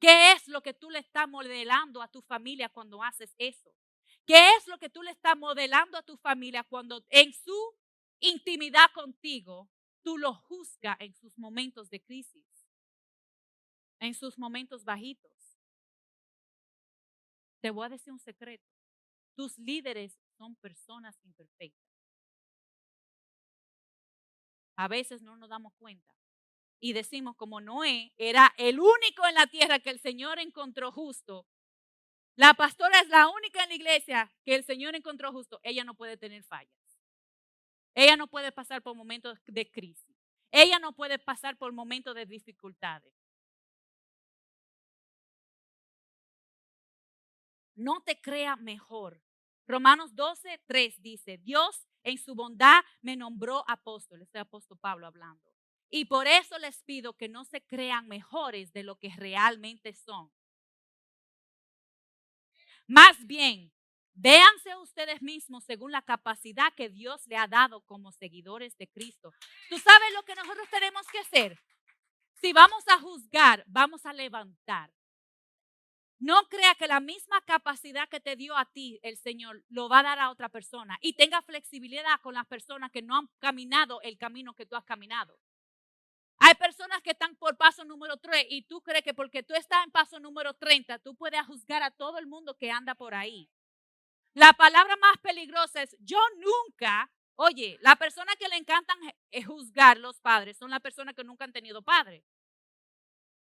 ¿Qué 0.00 0.32
es 0.32 0.48
lo 0.48 0.62
que 0.62 0.72
tú 0.72 0.88
le 0.88 1.00
estás 1.00 1.28
modelando 1.28 2.00
a 2.00 2.08
tu 2.08 2.22
familia 2.22 2.70
cuando 2.70 3.02
haces 3.02 3.34
eso? 3.36 3.70
¿Qué 4.24 4.54
es 4.56 4.66
lo 4.66 4.78
que 4.78 4.88
tú 4.88 5.02
le 5.02 5.10
estás 5.10 5.36
modelando 5.36 5.98
a 5.98 6.02
tu 6.02 6.16
familia 6.16 6.64
cuando 6.64 7.04
en 7.10 7.34
su 7.34 7.74
intimidad 8.18 8.90
contigo 8.94 9.68
tú 10.02 10.16
lo 10.16 10.32
juzgas 10.32 10.96
en 11.00 11.12
sus 11.12 11.36
momentos 11.36 11.90
de 11.90 12.00
crisis, 12.00 12.46
en 14.00 14.14
sus 14.14 14.38
momentos 14.38 14.86
bajitos? 14.86 15.41
Te 17.62 17.70
voy 17.70 17.86
a 17.86 17.90
decir 17.90 18.12
un 18.12 18.18
secreto. 18.18 18.68
Tus 19.36 19.56
líderes 19.56 20.18
son 20.36 20.56
personas 20.56 21.16
imperfectas. 21.22 21.88
A 24.76 24.88
veces 24.88 25.22
no 25.22 25.36
nos 25.36 25.48
damos 25.48 25.72
cuenta. 25.78 26.12
Y 26.80 26.92
decimos, 26.92 27.36
como 27.36 27.60
Noé 27.60 28.12
era 28.18 28.52
el 28.58 28.80
único 28.80 29.26
en 29.28 29.34
la 29.36 29.46
tierra 29.46 29.78
que 29.78 29.90
el 29.90 30.00
Señor 30.00 30.40
encontró 30.40 30.90
justo, 30.90 31.46
la 32.34 32.54
pastora 32.54 32.98
es 32.98 33.08
la 33.08 33.28
única 33.28 33.62
en 33.62 33.68
la 33.68 33.74
iglesia 33.76 34.32
que 34.44 34.56
el 34.56 34.64
Señor 34.64 34.96
encontró 34.96 35.30
justo. 35.30 35.60
Ella 35.62 35.84
no 35.84 35.94
puede 35.94 36.16
tener 36.16 36.42
fallas. 36.42 36.74
Ella 37.94 38.16
no 38.16 38.26
puede 38.26 38.50
pasar 38.50 38.82
por 38.82 38.96
momentos 38.96 39.38
de 39.46 39.70
crisis. 39.70 40.16
Ella 40.50 40.80
no 40.80 40.92
puede 40.92 41.20
pasar 41.20 41.56
por 41.56 41.72
momentos 41.72 42.16
de 42.16 42.26
dificultades. 42.26 43.21
No 47.74 48.00
te 48.02 48.20
crea 48.20 48.56
mejor. 48.56 49.20
Romanos 49.66 50.14
12, 50.14 50.60
3 50.66 51.02
dice, 51.02 51.38
Dios 51.38 51.86
en 52.02 52.18
su 52.18 52.34
bondad 52.34 52.82
me 53.00 53.16
nombró 53.16 53.64
apóstol. 53.68 54.22
Este 54.22 54.38
apóstol 54.38 54.78
Pablo 54.78 55.06
hablando. 55.06 55.52
Y 55.90 56.06
por 56.06 56.26
eso 56.26 56.58
les 56.58 56.82
pido 56.82 57.16
que 57.16 57.28
no 57.28 57.44
se 57.44 57.60
crean 57.62 58.08
mejores 58.08 58.72
de 58.72 58.82
lo 58.82 58.96
que 58.96 59.10
realmente 59.16 59.92
son. 59.92 60.32
Más 62.86 63.26
bien, 63.26 63.72
véanse 64.14 64.74
ustedes 64.76 65.22
mismos 65.22 65.64
según 65.64 65.92
la 65.92 66.02
capacidad 66.02 66.72
que 66.74 66.88
Dios 66.88 67.26
le 67.26 67.36
ha 67.36 67.46
dado 67.46 67.82
como 67.82 68.12
seguidores 68.12 68.76
de 68.78 68.88
Cristo. 68.88 69.32
¿Tú 69.68 69.78
sabes 69.78 70.12
lo 70.14 70.22
que 70.22 70.34
nosotros 70.34 70.68
tenemos 70.70 71.06
que 71.08 71.18
hacer? 71.18 71.60
Si 72.40 72.52
vamos 72.52 72.86
a 72.88 72.98
juzgar, 72.98 73.64
vamos 73.66 74.04
a 74.04 74.12
levantar. 74.12 74.90
No 76.22 76.44
crea 76.48 76.76
que 76.76 76.86
la 76.86 77.00
misma 77.00 77.40
capacidad 77.40 78.08
que 78.08 78.20
te 78.20 78.36
dio 78.36 78.56
a 78.56 78.64
ti 78.64 79.00
el 79.02 79.16
Señor 79.16 79.64
lo 79.68 79.88
va 79.88 79.98
a 79.98 80.02
dar 80.04 80.20
a 80.20 80.30
otra 80.30 80.48
persona. 80.48 80.96
Y 81.00 81.14
tenga 81.14 81.42
flexibilidad 81.42 82.20
con 82.22 82.34
las 82.34 82.46
personas 82.46 82.92
que 82.92 83.02
no 83.02 83.16
han 83.16 83.28
caminado 83.40 84.00
el 84.02 84.16
camino 84.18 84.54
que 84.54 84.64
tú 84.64 84.76
has 84.76 84.84
caminado. 84.84 85.36
Hay 86.38 86.54
personas 86.54 87.02
que 87.02 87.10
están 87.10 87.34
por 87.34 87.56
paso 87.56 87.84
número 87.84 88.18
3 88.18 88.46
y 88.50 88.62
tú 88.62 88.82
crees 88.82 89.02
que 89.02 89.14
porque 89.14 89.42
tú 89.42 89.54
estás 89.54 89.84
en 89.84 89.90
paso 89.90 90.20
número 90.20 90.54
30, 90.54 91.00
tú 91.00 91.16
puedes 91.16 91.44
juzgar 91.44 91.82
a 91.82 91.90
todo 91.90 92.18
el 92.18 92.28
mundo 92.28 92.56
que 92.56 92.70
anda 92.70 92.94
por 92.94 93.16
ahí. 93.16 93.50
La 94.32 94.52
palabra 94.52 94.94
más 94.98 95.18
peligrosa 95.22 95.82
es 95.82 95.96
yo 95.98 96.20
nunca, 96.36 97.10
oye, 97.34 97.78
la 97.80 97.96
persona 97.96 98.32
que 98.36 98.46
le 98.46 98.58
encantan 98.58 98.96
juzgar 99.44 99.98
los 99.98 100.20
padres 100.20 100.56
son 100.56 100.70
las 100.70 100.80
personas 100.80 101.16
que 101.16 101.24
nunca 101.24 101.46
han 101.46 101.52
tenido 101.52 101.82
padres. 101.82 102.22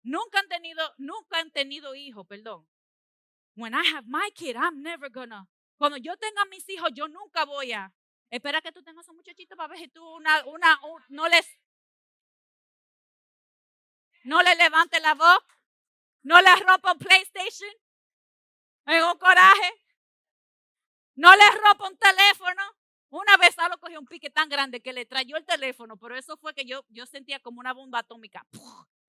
Nunca 0.03 0.39
han 0.39 0.47
tenido, 0.47 0.93
nunca 0.97 1.39
han 1.39 1.51
tenido 1.51 1.95
hijos, 1.95 2.25
perdón. 2.27 2.67
When 3.55 3.73
I 3.73 3.85
have 3.93 4.07
my 4.07 4.31
kid, 4.33 4.55
I'm 4.55 4.81
never 4.81 5.09
gonna. 5.09 5.47
Cuando 5.77 5.97
yo 5.97 6.15
tenga 6.17 6.45
mis 6.45 6.67
hijos, 6.69 6.89
yo 6.93 7.07
nunca 7.07 7.45
voy 7.45 7.73
a. 7.73 7.93
Espera 8.29 8.61
que 8.61 8.71
tú 8.71 8.83
tengas 8.83 9.07
un 9.09 9.15
muchachito 9.15 9.55
para 9.55 9.69
ver 9.69 9.79
si 9.79 9.87
tú 9.87 10.05
una, 10.15 10.45
una, 10.45 10.79
no 11.09 11.27
les, 11.27 11.59
no 14.23 14.41
le 14.43 14.55
levante 14.55 14.99
la 14.99 15.15
voz, 15.15 15.39
no 16.23 16.39
le 16.41 16.55
rompa 16.57 16.91
un 16.93 16.99
PlayStation 16.99 17.71
en 18.85 19.03
un 19.03 19.17
coraje, 19.17 19.73
no 21.15 21.35
le 21.35 21.51
rompa 21.51 21.87
un 21.87 21.97
teléfono. 21.97 22.61
Una 23.11 23.37
vez 23.37 23.57
algo 23.57 23.79
cogió 23.79 23.99
un 23.99 24.05
pique 24.05 24.29
tan 24.29 24.47
grande 24.49 24.81
que 24.81 24.93
le 24.93 25.05
trayó 25.05 25.35
el 25.35 25.45
teléfono, 25.45 25.97
pero 25.97 26.15
eso 26.15 26.37
fue 26.37 26.53
que 26.53 26.65
yo, 26.65 26.85
yo 26.89 27.07
sentía 27.07 27.39
como 27.39 27.59
una 27.59 27.73
bomba 27.73 27.99
atómica. 27.99 28.45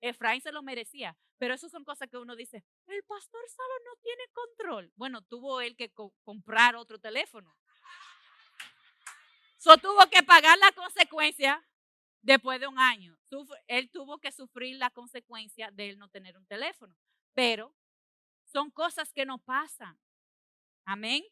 Efraín 0.01 0.41
se 0.41 0.51
lo 0.51 0.63
merecía. 0.63 1.17
Pero 1.37 1.55
eso 1.55 1.69
son 1.69 1.83
cosas 1.83 2.09
que 2.09 2.17
uno 2.17 2.35
dice, 2.35 2.63
el 2.87 3.03
pastor 3.03 3.41
Salo 3.47 3.73
no 3.85 3.95
tiene 4.01 4.23
control. 4.31 4.91
Bueno, 4.95 5.21
tuvo 5.23 5.61
él 5.61 5.75
que 5.75 5.91
comprar 6.23 6.75
otro 6.75 6.99
teléfono. 6.99 7.55
So 9.57 9.77
tuvo 9.77 10.07
que 10.09 10.23
pagar 10.23 10.57
la 10.57 10.71
consecuencia 10.71 11.63
después 12.21 12.59
de 12.59 12.67
un 12.67 12.79
año. 12.79 13.17
él 13.67 13.89
tuvo 13.91 14.19
que 14.19 14.31
sufrir 14.31 14.77
la 14.77 14.89
consecuencia 14.89 15.71
de 15.71 15.89
él 15.89 15.97
no 15.97 16.09
tener 16.09 16.37
un 16.37 16.45
teléfono. 16.45 16.95
Pero 17.33 17.75
son 18.43 18.69
cosas 18.69 19.13
que 19.13 19.25
no 19.25 19.37
pasan. 19.37 19.99
Amén. 20.85 21.23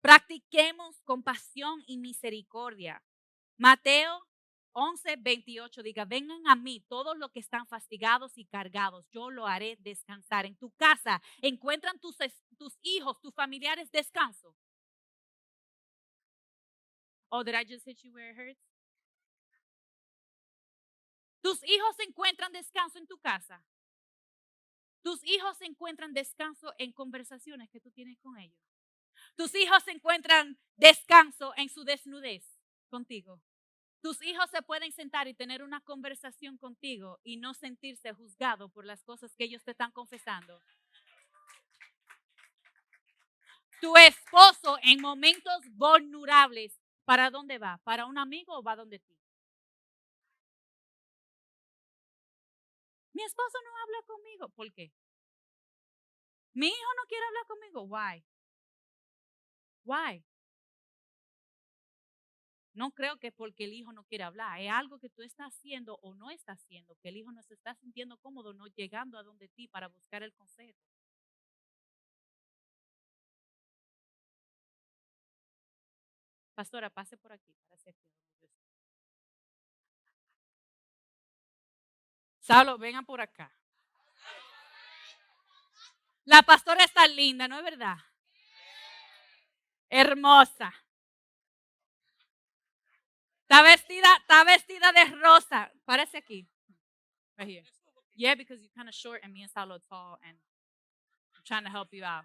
Practiquemos 0.00 1.00
compasión 1.02 1.82
y 1.86 1.98
misericordia. 1.98 3.02
Mateo 3.56 4.28
11, 4.72 5.16
28 5.16 5.82
diga, 5.82 6.04
vengan 6.04 6.46
a 6.46 6.56
mí 6.56 6.80
todos 6.88 7.16
los 7.16 7.30
que 7.30 7.40
están 7.40 7.66
fastigados 7.66 8.36
y 8.38 8.46
cargados, 8.46 9.06
yo 9.10 9.30
lo 9.30 9.46
haré 9.46 9.76
descansar. 9.80 10.46
En 10.46 10.56
tu 10.56 10.70
casa 10.72 11.22
encuentran 11.40 11.98
tus, 11.98 12.16
hijos, 12.82 13.20
tus 13.20 13.34
familiares 13.34 13.90
descanso. 13.90 14.56
Oh, 17.28 17.42
did 17.42 17.54
I 17.54 17.64
just 17.64 17.84
hit 17.84 17.98
you 18.02 18.12
where 18.12 18.30
it 18.30 18.36
hurts? 18.36 18.60
Tus 21.42 21.62
hijos 21.64 21.98
encuentran 21.98 22.52
descanso 22.52 22.98
en 22.98 23.06
tu 23.06 23.18
casa. 23.18 23.64
Tus 25.02 25.24
hijos 25.24 25.60
encuentran 25.62 26.12
descanso 26.12 26.72
en 26.78 26.92
conversaciones 26.92 27.68
que 27.70 27.80
tú 27.80 27.90
tienes 27.90 28.18
con 28.20 28.38
ellos. 28.38 28.60
Tus 29.34 29.54
hijos 29.54 29.86
encuentran 29.88 30.58
descanso 30.76 31.52
en 31.56 31.68
su 31.68 31.84
desnudez 31.84 32.44
contigo. 32.88 33.40
Tus 34.02 34.20
hijos 34.22 34.50
se 34.50 34.62
pueden 34.62 34.90
sentar 34.90 35.28
y 35.28 35.34
tener 35.34 35.62
una 35.62 35.80
conversación 35.80 36.58
contigo 36.58 37.20
y 37.22 37.36
no 37.36 37.54
sentirse 37.54 38.12
juzgado 38.12 38.68
por 38.68 38.84
las 38.84 39.04
cosas 39.04 39.32
que 39.36 39.44
ellos 39.44 39.62
te 39.62 39.70
están 39.70 39.92
confesando. 39.92 40.60
Tu 43.80 43.96
esposo 43.96 44.76
en 44.82 45.00
momentos 45.00 45.62
vulnerables, 45.70 46.80
¿para 47.04 47.30
dónde 47.30 47.58
va? 47.58 47.80
¿Para 47.84 48.06
un 48.06 48.18
amigo 48.18 48.58
o 48.58 48.62
va 48.62 48.74
donde 48.74 48.98
ti? 48.98 49.16
Mi 53.12 53.22
esposo 53.22 53.58
no 53.64 53.70
habla 53.82 54.06
conmigo. 54.06 54.48
¿Por 54.48 54.72
qué? 54.72 54.92
Mi 56.54 56.66
hijo 56.66 56.94
no 56.96 57.06
quiere 57.06 57.24
hablar 57.24 57.46
conmigo. 57.46 57.82
Why? 57.82 58.24
Why? 59.84 60.24
No 62.74 62.90
creo 62.92 63.18
que 63.18 63.32
porque 63.32 63.64
el 63.64 63.74
hijo 63.74 63.92
no 63.92 64.04
quiere 64.04 64.24
hablar, 64.24 64.60
es 64.60 64.70
algo 64.70 64.98
que 64.98 65.10
tú 65.10 65.22
estás 65.22 65.48
haciendo 65.54 65.98
o 66.02 66.14
no 66.14 66.30
estás 66.30 66.58
haciendo, 66.58 66.94
que 67.02 67.08
el 67.10 67.18
hijo 67.18 67.30
no 67.32 67.42
se 67.42 67.54
está 67.54 67.74
sintiendo 67.74 68.16
cómodo, 68.18 68.54
no 68.54 68.66
llegando 68.68 69.18
a 69.18 69.22
donde 69.22 69.48
ti 69.48 69.68
para 69.68 69.88
buscar 69.88 70.22
el 70.22 70.32
consejo. 70.32 70.78
Pastora, 76.54 76.90
pase 76.90 77.16
por 77.16 77.32
aquí 77.32 77.52
para 77.54 77.76
vengan 82.78 83.04
por 83.04 83.20
acá. 83.20 83.52
La 86.24 86.42
pastora 86.42 86.84
está 86.84 87.06
linda, 87.06 87.48
¿no 87.48 87.58
es 87.58 87.64
verdad? 87.64 87.96
Hermosa. 89.88 90.72
Está 93.52 93.64
vestida, 93.64 94.16
está 94.16 94.44
vestida 94.44 94.92
de 94.92 95.04
rosa. 95.16 95.70
Parece 95.84 96.16
aquí. 96.16 96.48
Yeah, 98.14 98.34
because 98.34 98.62
you're 98.62 98.72
kind 98.74 98.88
of 98.88 98.94
short 98.94 99.20
and 99.22 99.30
me 99.30 99.42
and 99.42 99.50
Salo 99.50 99.78
tall, 99.78 100.18
and 100.26 100.38
I'm 101.36 101.42
trying 101.44 101.64
to 101.64 101.70
help 101.70 101.92
you 101.92 102.02
out. 102.02 102.24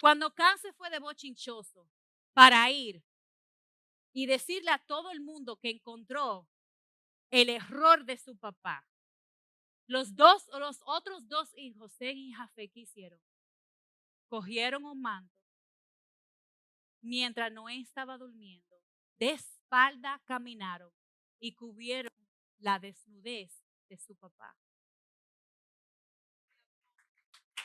Cuando 0.00 0.30
Can 0.30 0.56
se 0.56 0.72
fue 0.72 0.88
de 0.88 0.98
bochinchoso 0.98 1.86
para 2.32 2.70
ir 2.70 3.02
y 4.14 4.24
decirle 4.24 4.70
a 4.70 4.78
todo 4.78 5.10
el 5.10 5.20
mundo 5.20 5.58
que 5.58 5.68
encontró 5.68 6.48
el 7.30 7.50
error 7.50 8.02
de 8.06 8.16
su 8.16 8.34
papá, 8.38 8.89
los 9.90 10.14
dos 10.14 10.48
o 10.52 10.60
los 10.60 10.80
otros 10.84 11.26
dos 11.26 11.52
hijos, 11.56 11.92
Sen 11.94 12.16
y 12.16 12.32
Jafé, 12.32 12.68
¿qué 12.68 12.80
hicieron? 12.80 13.20
Cogieron 14.28 14.84
un 14.84 15.02
manto 15.02 15.34
mientras 17.00 17.50
Noé 17.50 17.80
estaba 17.80 18.16
durmiendo, 18.16 18.76
de 19.18 19.30
espalda 19.30 20.22
caminaron 20.26 20.92
y 21.40 21.54
cubrieron 21.54 22.12
la 22.58 22.78
desnudez 22.78 23.64
de 23.88 23.98
su 23.98 24.14
papá. 24.14 24.56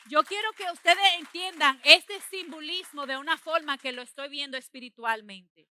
Yo 0.08 0.24
quiero 0.24 0.52
que 0.54 0.68
ustedes 0.72 1.14
entiendan 1.20 1.80
este 1.84 2.20
simbolismo 2.22 3.06
de 3.06 3.18
una 3.18 3.38
forma 3.38 3.78
que 3.78 3.92
lo 3.92 4.02
estoy 4.02 4.28
viendo 4.30 4.56
espiritualmente. 4.56 5.68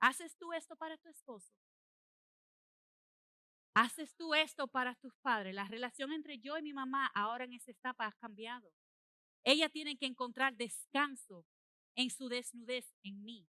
¿Haces 0.00 0.34
tú 0.38 0.54
esto 0.54 0.74
para 0.74 0.96
tu 0.96 1.10
esposo? 1.10 1.52
¿Haces 3.80 4.12
tú 4.16 4.34
esto 4.34 4.66
para 4.66 4.96
tus 4.96 5.14
padres? 5.18 5.54
La 5.54 5.62
relación 5.68 6.10
entre 6.10 6.40
yo 6.40 6.58
y 6.58 6.62
mi 6.62 6.72
mamá 6.72 7.12
ahora 7.14 7.44
en 7.44 7.52
esa 7.52 7.70
etapa 7.70 8.08
ha 8.08 8.12
cambiado. 8.14 8.72
Ella 9.44 9.68
tiene 9.68 9.96
que 9.96 10.06
encontrar 10.06 10.56
descanso 10.56 11.46
en 11.94 12.10
su 12.10 12.28
desnudez 12.28 12.92
en 13.04 13.22
mí. 13.22 13.46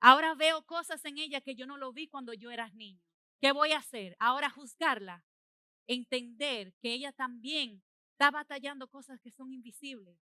Ahora 0.00 0.34
veo 0.34 0.64
cosas 0.64 1.04
en 1.04 1.18
ella 1.18 1.42
que 1.42 1.54
yo 1.54 1.66
no 1.66 1.76
lo 1.76 1.92
vi 1.92 2.08
cuando 2.08 2.32
yo 2.32 2.50
era 2.50 2.70
niño. 2.70 3.02
¿Qué 3.42 3.52
voy 3.52 3.72
a 3.72 3.78
hacer? 3.78 4.16
Ahora 4.18 4.48
juzgarla, 4.48 5.22
entender 5.86 6.72
que 6.80 6.94
ella 6.94 7.12
también 7.12 7.82
está 8.12 8.30
batallando 8.30 8.88
cosas 8.88 9.20
que 9.20 9.32
son 9.32 9.52
invisibles. 9.52 10.18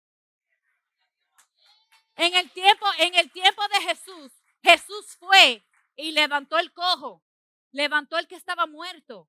En 2.16 2.34
el 2.34 2.50
tiempo, 2.50 2.88
en 2.98 3.14
el 3.14 3.32
tiempo 3.32 3.62
de 3.68 3.90
Jesús, 3.90 4.32
Jesús 4.64 5.18
fue 5.20 5.64
y 5.96 6.14
levantó 6.14 6.58
el 6.58 6.74
cojo, 6.74 7.24
levantó 7.74 8.18
el 8.18 8.28
que 8.28 8.36
estaba 8.36 8.66
muerto. 8.66 9.28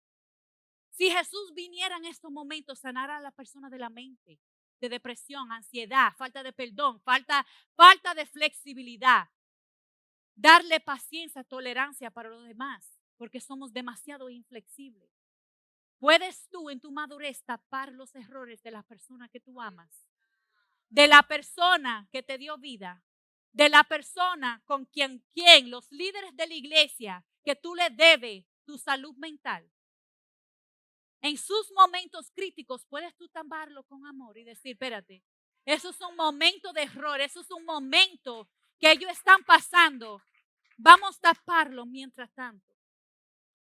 Si 0.91 1.11
Jesús 1.11 1.53
viniera 1.55 1.97
en 1.97 2.05
estos 2.05 2.31
momentos, 2.31 2.79
sanara 2.79 3.17
a 3.17 3.21
la 3.21 3.33
persona 3.33 3.69
de 3.69 3.79
la 3.79 3.91
mente, 3.91 4.39
de 4.81 4.89
depresión, 4.89 5.51
ansiedad, 5.51 6.13
falta 6.17 6.43
de 6.45 6.53
perdón, 6.53 7.01
falta, 7.01 7.45
falta 7.75 8.15
de 8.15 8.27
flexibilidad. 8.27 9.29
Darle 10.37 10.79
paciencia, 10.81 11.43
tolerancia 11.43 12.11
para 12.11 12.29
los 12.29 12.45
demás, 12.45 13.01
porque 13.17 13.41
somos 13.41 13.73
demasiado 13.73 14.31
inflexibles. 14.31 15.11
¿Puedes 15.99 16.49
tú 16.51 16.71
en 16.71 16.81
tu 16.81 16.93
madurez 16.93 17.43
tapar 17.45 17.93
los 17.93 18.15
errores 18.15 18.63
de 18.63 18.71
la 18.71 18.83
persona 18.83 19.29
que 19.29 19.41
tú 19.41 19.61
amas? 19.61 20.07
De 20.91 21.09
la 21.09 21.23
persona 21.23 22.09
que 22.13 22.23
te 22.23 22.37
dio 22.37 22.59
vida, 22.59 23.03
de 23.53 23.69
la 23.69 23.85
persona 23.85 24.63
con 24.67 24.85
quien, 24.85 25.25
quien 25.33 25.71
los 25.71 25.91
líderes 25.91 26.37
de 26.37 26.47
la 26.47 26.55
iglesia 26.55 27.25
que 27.45 27.55
tú 27.55 27.75
le 27.75 27.91
debes 27.91 28.45
tu 28.65 28.79
salud 28.79 29.15
mental. 29.17 29.71
En 31.21 31.39
sus 31.39 31.71
momentos 31.73 32.31
críticos 32.31 32.85
puedes 32.87 33.15
tú 33.17 33.29
taparlo 33.29 33.85
con 33.85 34.07
amor 34.07 34.37
y 34.37 34.45
decir, 34.45 34.73
espérate, 34.73 35.23
eso 35.65 35.91
es 35.91 36.01
un 36.01 36.17
momento 36.17 36.73
de 36.73 36.83
error, 36.83 37.21
eso 37.21 37.41
es 37.41 37.51
un 37.51 37.65
momento 37.65 38.49
que 38.79 38.91
ellos 38.91 39.11
están 39.11 39.43
pasando. 39.45 40.23
Vamos 40.77 41.17
a 41.19 41.35
taparlo 41.35 41.87
mientras 41.87 42.33
tanto. 42.35 42.75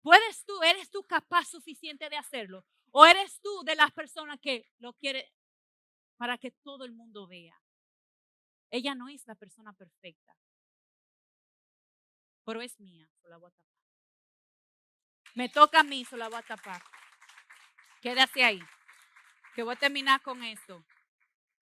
¿Puedes 0.03 0.45
tú, 0.45 0.62
eres 0.62 0.90
tú 0.90 1.03
capaz 1.05 1.47
suficiente 1.49 2.09
de 2.09 2.16
hacerlo? 2.16 2.64
¿O 2.93 3.05
eres 3.05 3.40
tú 3.40 3.62
de 3.64 3.75
las 3.75 3.93
personas 3.93 4.40
que 4.40 4.66
lo 4.79 4.95
quiere 4.95 5.31
para 6.16 6.38
que 6.38 6.51
todo 6.51 6.85
el 6.85 6.93
mundo 6.93 7.27
vea? 7.27 7.61
Ella 8.71 8.95
no 8.95 9.09
es 9.09 9.27
la 9.27 9.35
persona 9.35 9.73
perfecta, 9.73 10.35
pero 12.44 12.61
es 12.62 12.79
mía, 12.81 13.09
se 13.22 13.29
la 13.29 13.37
voy 13.37 13.48
a 13.48 13.55
tapar. 13.55 13.70
Me 15.35 15.48
toca 15.48 15.81
a 15.81 15.85
mí, 15.85 16.05
se 16.05 16.16
la 16.16 16.29
voy 16.29 16.38
a 16.38 16.42
tapar. 16.42 16.83
Quédate 18.00 18.44
ahí, 18.44 18.61
que 19.55 19.62
voy 19.62 19.74
a 19.74 19.79
terminar 19.79 20.22
con 20.22 20.42
esto. 20.42 20.85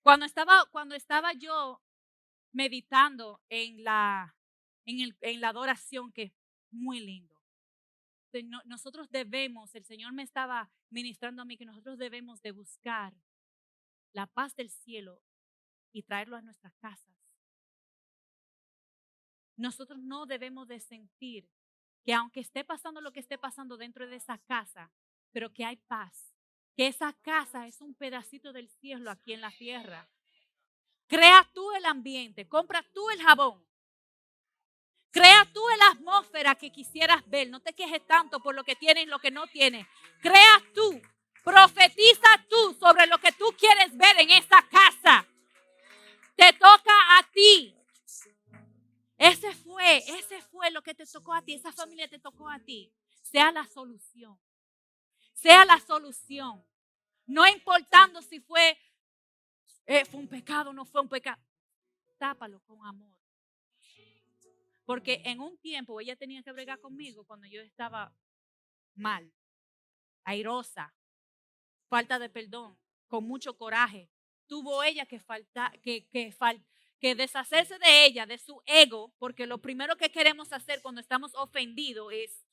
Cuando 0.01 0.25
estaba, 0.25 0.65
cuando 0.71 0.95
estaba 0.95 1.33
yo 1.33 1.81
meditando 2.51 3.41
en 3.49 3.83
la, 3.83 4.35
en, 4.85 5.01
el, 5.01 5.17
en 5.21 5.41
la 5.41 5.49
adoración, 5.49 6.11
que 6.11 6.23
es 6.23 6.33
muy 6.71 6.99
lindo, 6.99 7.41
nosotros 8.65 9.09
debemos, 9.09 9.75
el 9.75 9.85
Señor 9.85 10.13
me 10.13 10.23
estaba 10.23 10.69
ministrando 10.89 11.41
a 11.41 11.45
mí 11.45 11.57
que 11.57 11.65
nosotros 11.65 11.97
debemos 11.97 12.41
de 12.41 12.51
buscar 12.51 13.13
la 14.13 14.27
paz 14.27 14.55
del 14.55 14.69
cielo 14.69 15.21
y 15.91 16.03
traerlo 16.03 16.37
a 16.37 16.41
nuestras 16.41 16.73
casas. 16.77 17.20
Nosotros 19.61 19.99
no 19.99 20.25
debemos 20.25 20.67
de 20.67 20.79
sentir 20.79 21.47
que 22.03 22.13
aunque 22.13 22.39
esté 22.39 22.63
pasando 22.63 22.99
lo 22.99 23.13
que 23.13 23.19
esté 23.19 23.37
pasando 23.37 23.77
dentro 23.77 24.07
de 24.07 24.15
esa 24.15 24.39
casa, 24.39 24.91
pero 25.31 25.53
que 25.53 25.63
hay 25.63 25.75
paz, 25.75 26.33
que 26.75 26.87
esa 26.87 27.13
casa 27.21 27.67
es 27.67 27.79
un 27.79 27.93
pedacito 27.93 28.53
del 28.53 28.69
cielo 28.69 29.11
aquí 29.11 29.33
en 29.33 29.41
la 29.41 29.51
tierra. 29.51 30.09
Crea 31.07 31.47
tú 31.53 31.71
el 31.73 31.85
ambiente, 31.85 32.47
compra 32.47 32.83
tú 32.91 33.07
el 33.11 33.21
jabón, 33.21 33.63
Crea 35.11 35.45
tú 35.53 35.61
la 35.77 35.87
atmósfera 35.89 36.55
que 36.55 36.71
quisieras 36.71 37.21
ver. 37.29 37.49
No 37.49 37.59
te 37.59 37.73
quejes 37.73 38.05
tanto 38.07 38.39
por 38.39 38.55
lo 38.55 38.63
que 38.63 38.77
tienes 38.77 39.03
y 39.03 39.07
lo 39.07 39.19
que 39.19 39.29
no 39.29 39.45
tienes. 39.47 39.85
Crea 40.21 40.63
tú. 40.73 41.01
Profetiza 41.43 42.45
tú 42.49 42.77
sobre 42.79 43.07
lo 43.07 43.17
que 43.17 43.33
tú 43.33 43.53
quieres 43.59 43.95
ver 43.97 44.21
en 44.21 44.29
esa 44.29 44.65
casa. 44.69 45.27
Te 46.37 46.53
toca 46.53 46.93
a 47.19 47.23
ti. 47.33 47.75
Ese 49.21 49.53
fue, 49.53 49.97
ese 49.97 50.41
fue 50.41 50.71
lo 50.71 50.81
que 50.81 50.95
te 50.95 51.05
tocó 51.05 51.31
a 51.31 51.43
ti. 51.43 51.53
Esa 51.53 51.71
familia 51.71 52.07
te 52.07 52.17
tocó 52.17 52.49
a 52.49 52.57
ti. 52.57 52.91
Sea 53.21 53.51
la 53.51 53.67
solución. 53.67 54.39
Sea 55.33 55.63
la 55.63 55.79
solución. 55.79 56.65
No 57.27 57.47
importando 57.47 58.23
si 58.23 58.39
fue, 58.39 58.75
eh, 59.85 60.05
fue 60.05 60.21
un 60.21 60.27
pecado 60.27 60.71
o 60.71 60.73
no 60.73 60.85
fue 60.85 61.01
un 61.01 61.07
pecado. 61.07 61.39
Tápalo 62.17 62.61
con 62.61 62.83
amor. 62.83 63.15
Porque 64.85 65.21
en 65.23 65.39
un 65.39 65.55
tiempo 65.59 66.01
ella 66.01 66.15
tenía 66.15 66.41
que 66.41 66.51
bregar 66.51 66.79
conmigo 66.79 67.23
cuando 67.23 67.45
yo 67.45 67.61
estaba 67.61 68.11
mal, 68.95 69.31
airosa, 70.23 70.95
falta 71.89 72.17
de 72.17 72.27
perdón, 72.27 72.75
con 73.07 73.23
mucho 73.25 73.55
coraje. 73.55 74.09
Tuvo 74.47 74.81
ella 74.81 75.05
que, 75.05 75.19
falta, 75.19 75.71
que, 75.83 76.07
que, 76.07 76.31
que 77.01 77.15
deshacerse 77.15 77.79
de 77.79 78.05
ella, 78.05 78.27
de 78.27 78.37
su 78.37 78.61
ego, 78.67 79.11
porque 79.17 79.47
lo 79.47 79.57
primero 79.59 79.97
que 79.97 80.11
queremos 80.11 80.53
hacer 80.53 80.81
cuando 80.83 81.01
estamos 81.01 81.33
ofendidos 81.33 82.13
es... 82.13 82.45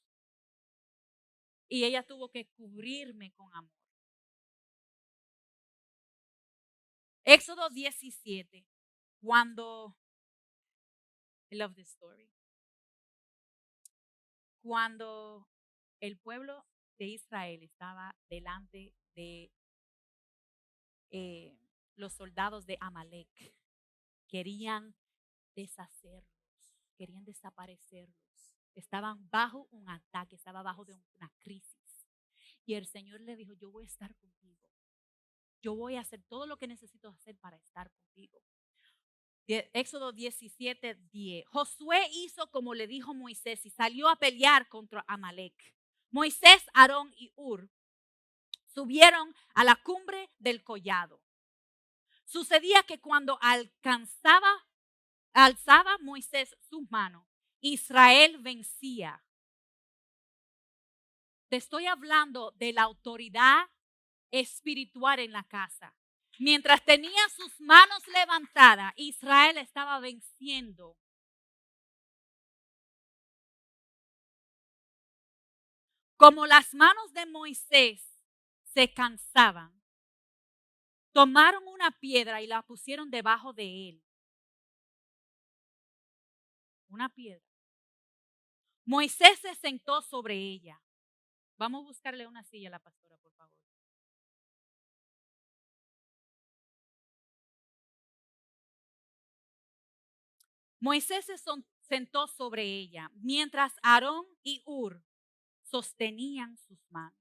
Y 1.69 1.85
ella 1.85 2.03
tuvo 2.03 2.31
que 2.31 2.47
cubrirme 2.57 3.31
con 3.33 3.55
amor. 3.55 3.71
Éxodo 7.25 7.69
17, 7.69 8.67
cuando 9.21 9.95
I 11.51 11.57
love 11.57 11.75
this 11.75 11.91
story. 11.91 12.31
Cuando 14.63 15.47
el 16.01 16.19
pueblo 16.19 16.67
de 16.99 17.07
Israel 17.07 17.63
estaba 17.63 18.17
delante 18.31 18.95
de 19.15 19.53
eh, 21.11 21.59
los 21.97 22.15
soldados 22.15 22.65
de 22.65 22.79
Amalek, 22.81 23.29
querían 24.29 24.95
deshacerlos, 25.57 26.77
querían 26.97 27.25
desaparecerlos. 27.25 28.17
Estaban 28.75 29.29
bajo 29.31 29.67
un 29.73 29.88
ataque, 29.88 30.37
estaba 30.37 30.63
bajo 30.63 30.85
de 30.85 30.94
una 30.94 31.33
crisis. 31.38 32.07
Y 32.65 32.75
el 32.75 32.87
Señor 32.87 33.21
le 33.23 33.35
dijo, 33.35 33.55
yo 33.55 33.71
voy 33.71 33.85
a 33.85 33.87
estar 33.87 34.15
contigo. 34.15 34.69
Yo 35.61 35.75
voy 35.75 35.96
a 35.96 36.00
hacer 36.00 36.23
todo 36.29 36.46
lo 36.46 36.57
que 36.59 36.69
necesito 36.69 37.09
hacer 37.09 37.37
para 37.38 37.57
estar 37.57 37.90
contigo. 37.90 38.40
Éxodo 39.48 40.13
17, 40.13 40.94
10. 41.11 41.46
Josué 41.46 42.07
hizo 42.13 42.50
como 42.50 42.75
le 42.75 42.87
dijo 42.87 43.15
Moisés 43.15 43.65
y 43.65 43.71
salió 43.71 44.09
a 44.09 44.17
pelear 44.17 44.69
contra 44.69 45.05
Amalek. 45.09 45.75
Moisés, 46.11 46.65
Aarón 46.75 47.13
y 47.17 47.33
Ur 47.35 47.71
subieron 48.67 49.35
a 49.55 49.65
la 49.65 49.77
cumbre 49.77 50.31
del 50.38 50.63
collado. 50.63 51.21
Sucedía 52.29 52.83
que 52.83 53.00
cuando 53.00 53.38
alcanzaba, 53.40 54.66
alzaba 55.33 55.96
Moisés 56.02 56.54
sus 56.60 56.88
manos, 56.90 57.26
Israel 57.62 58.37
vencía. 58.42 59.24
Te 61.48 61.56
estoy 61.56 61.87
hablando 61.87 62.50
de 62.50 62.74
la 62.74 62.83
autoridad 62.83 63.70
espiritual 64.31 65.20
en 65.20 65.33
la 65.33 65.42
casa. 65.44 65.96
Mientras 66.38 66.85
tenía 66.85 67.29
sus 67.35 67.58
manos 67.62 68.06
levantadas, 68.08 68.92
Israel 68.96 69.56
estaba 69.56 69.98
venciendo. 69.98 70.98
Como 76.18 76.46
las 76.46 76.74
manos 76.74 77.10
de 77.14 77.24
Moisés 77.24 78.22
se 78.64 78.92
cansaban, 78.92 79.77
tomaron 81.19 81.66
una 81.66 81.90
piedra 81.90 82.40
y 82.40 82.46
la 82.46 82.62
pusieron 82.62 83.10
debajo 83.10 83.52
de 83.52 83.88
él. 83.88 84.04
Una 86.90 87.08
piedra. 87.08 87.44
Moisés 88.85 89.40
se 89.40 89.52
sentó 89.56 90.00
sobre 90.00 90.37
ella. 90.37 90.81
Vamos 91.56 91.81
a 91.81 91.88
buscarle 91.88 92.25
una 92.29 92.44
silla 92.44 92.69
a 92.69 92.71
la 92.71 92.79
pastora, 92.79 93.16
por 93.16 93.33
favor. 93.33 93.52
Moisés 100.79 101.25
se 101.25 101.35
sentó 101.81 102.29
sobre 102.29 102.62
ella, 102.62 103.10
mientras 103.14 103.73
Aarón 103.83 104.25
y 104.44 104.62
Ur 104.64 105.02
sostenían 105.64 106.56
sus 106.58 106.79
manos. 106.90 107.17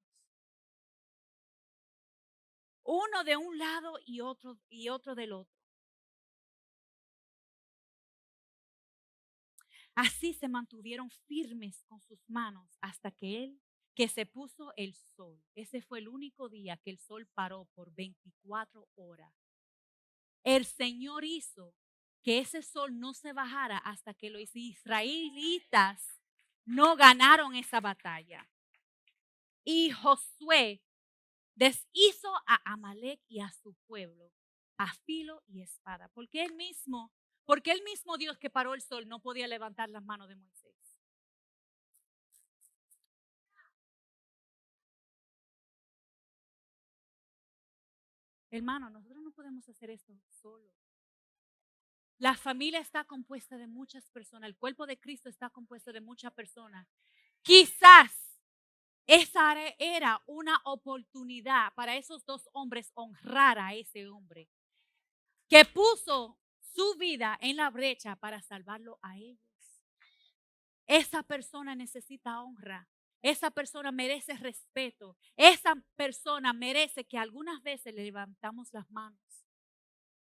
Uno 2.90 3.26
de 3.26 3.36
un 3.36 3.58
lado 3.58 4.00
y 4.06 4.22
otro, 4.22 4.58
y 4.70 4.88
otro 4.88 5.14
del 5.14 5.34
otro. 5.34 5.54
Así 9.94 10.34
se 10.34 10.48
mantuvieron 10.48 11.10
firmes 11.28 11.84
con 11.90 12.00
sus 12.00 12.30
manos 12.30 12.78
hasta 12.80 13.12
que 13.12 13.44
él, 13.44 13.62
que 13.94 14.08
se 14.08 14.26
puso 14.26 14.72
el 14.78 14.96
sol. 14.96 15.38
Ese 15.54 15.82
fue 15.82 16.00
el 16.00 16.08
único 16.08 16.48
día 16.48 16.78
que 16.78 16.92
el 16.92 16.98
sol 16.98 17.28
paró 17.34 17.66
por 17.76 17.94
24 17.94 18.88
horas. 18.96 19.34
El 20.46 20.66
Señor 20.66 21.26
hizo 21.26 21.76
que 22.24 22.40
ese 22.40 22.62
sol 22.62 22.98
no 22.98 23.14
se 23.14 23.34
bajara 23.34 23.80
hasta 23.80 24.14
que 24.14 24.30
los 24.30 24.56
israelitas 24.56 26.22
no 26.64 26.96
ganaron 26.96 27.54
esa 27.54 27.82
batalla. 27.82 28.50
Y 29.66 29.92
Josué 29.92 30.82
deshizo 31.58 32.34
a 32.46 32.62
Amalek 32.72 33.20
y 33.28 33.42
a 33.42 33.52
su 33.52 33.74
pueblo 33.88 34.32
a 34.78 34.94
filo 34.94 35.44
y 35.48 35.62
espada, 35.62 36.08
porque 36.10 36.44
él 36.44 36.54
mismo, 36.54 37.12
porque 37.46 37.72
el 37.72 37.84
mismo 37.84 38.18
Dios 38.18 38.38
que 38.38 38.50
paró 38.50 38.74
el 38.74 38.82
sol 38.82 39.08
no 39.08 39.20
podía 39.20 39.48
levantar 39.48 39.90
las 39.90 40.04
manos 40.04 40.30
de 40.30 40.36
Moisés. 40.36 40.76
Hermano, 48.50 48.90
nosotros 48.90 49.22
no 49.24 49.32
podemos 49.32 49.68
hacer 49.68 49.90
esto 49.90 50.14
solo. 50.30 50.72
La 52.20 52.36
familia 52.36 52.80
está 52.80 53.04
compuesta 53.04 53.58
de 53.58 53.68
muchas 53.68 54.10
personas, 54.10 54.48
el 54.48 54.56
cuerpo 54.56 54.88
de 54.88 55.00
Cristo 55.00 55.30
está 55.30 55.50
compuesto 55.50 55.92
de 55.92 56.02
muchas 56.02 56.34
personas. 56.34 56.88
Quizás 57.42 58.27
esa 59.08 59.56
era 59.80 60.22
una 60.28 60.60
oportunidad 60.66 61.74
para 61.74 61.96
esos 61.96 62.26
dos 62.26 62.50
hombres 62.54 62.92
honrar 62.94 63.58
a 63.58 63.74
ese 63.74 64.08
hombre 64.08 64.50
que 65.50 65.64
puso 65.66 66.38
su 66.60 66.96
vida 66.98 67.38
en 67.42 67.56
la 67.56 67.70
brecha 67.70 68.18
para 68.18 68.42
salvarlo 68.42 69.00
a 69.02 69.18
ellos. 69.18 69.40
Esa 70.86 71.24
persona 71.24 71.74
necesita 71.76 72.42
honra. 72.42 72.88
Esa 73.22 73.50
persona 73.50 73.92
merece 73.92 74.36
respeto. 74.36 75.18
Esa 75.36 75.76
persona 75.96 76.54
merece 76.54 77.06
que 77.06 77.18
algunas 77.18 77.64
veces 77.64 77.94
le 77.94 78.04
levantamos 78.04 78.74
las 78.74 78.90
manos 78.92 79.48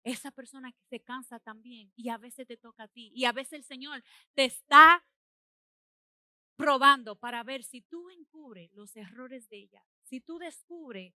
esa 0.03 0.31
persona 0.31 0.71
que 0.71 0.83
se 0.89 0.99
cansa 0.99 1.39
también 1.39 1.91
y 1.95 2.09
a 2.09 2.17
veces 2.17 2.45
te 2.45 2.57
toca 2.57 2.83
a 2.83 2.87
ti 2.87 3.11
y 3.15 3.25
a 3.25 3.31
veces 3.31 3.53
el 3.53 3.63
Señor 3.63 4.03
te 4.33 4.45
está 4.45 5.03
probando 6.55 7.15
para 7.15 7.43
ver 7.43 7.63
si 7.63 7.81
tú 7.81 8.09
encubres 8.09 8.71
los 8.73 8.95
errores 8.95 9.49
de 9.49 9.57
ella, 9.57 9.83
si 10.03 10.21
tú 10.21 10.37
descubres 10.37 11.13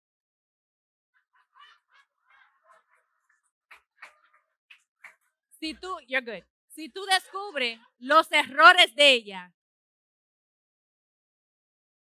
si 5.64 5.74
tú, 5.74 5.96
you're 6.06 6.20
good. 6.20 6.44
Si 6.68 6.90
tú 6.90 7.04
descubres 7.06 7.80
los 7.98 8.30
errores 8.32 8.94
de 8.94 9.12
ella, 9.12 9.54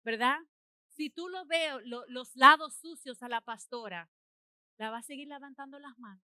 ¿verdad? 0.04 0.38
Si 0.88 1.10
tú 1.10 1.28
lo 1.28 1.44
veo, 1.46 1.80
los 1.80 2.36
lados 2.36 2.76
sucios 2.76 3.22
a 3.22 3.28
la 3.28 3.40
pastora, 3.40 4.08
la 4.76 4.90
va 4.90 4.98
a 4.98 5.02
seguir 5.02 5.28
levantando 5.28 5.78
las 5.78 5.98
manos. 5.98 6.29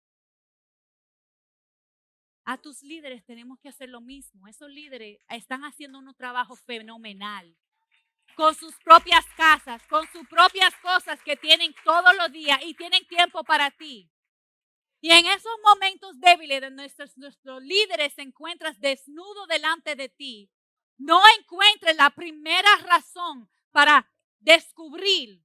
A 2.47 2.59
tus 2.59 2.83
líderes 2.83 3.25
tenemos 3.25 3.59
que 3.59 3.71
hacer 3.71 3.89
lo 3.89 4.03
mismo. 4.03 4.47
Esos 4.47 4.69
líderes 4.69 5.19
están 5.29 5.65
haciendo 5.65 5.99
un 5.99 6.15
trabajo 6.15 6.57
fenomenal. 6.57 7.57
Con 8.37 8.55
sus 8.55 8.75
propias 8.85 9.25
casas, 9.37 9.83
con 9.87 10.07
sus 10.13 10.27
propias 10.29 10.75
cosas 10.77 11.23
que 11.23 11.37
tienen 11.37 11.75
todos 11.85 12.15
los 12.17 12.31
días 12.33 12.61
y 12.65 12.75
tienen 12.75 13.07
tiempo 13.07 13.45
para 13.45 13.71
ti. 13.71 14.11
Y 15.01 15.11
en 15.11 15.27
esos 15.27 15.53
momentos 15.65 16.19
débiles 16.21 16.61
de 16.61 16.71
nuestros, 16.71 17.17
nuestros 17.17 17.63
líderes 17.63 18.13
se 18.13 18.23
encuentras 18.23 18.79
desnudo 18.81 19.47
delante 19.47 19.97
de 19.97 20.09
ti. 20.09 20.51
No 20.99 21.23
encuentres 21.39 21.97
la 21.97 22.11
primera 22.11 22.77
razón 22.87 23.49
para 23.71 24.11
descubrir 24.41 25.43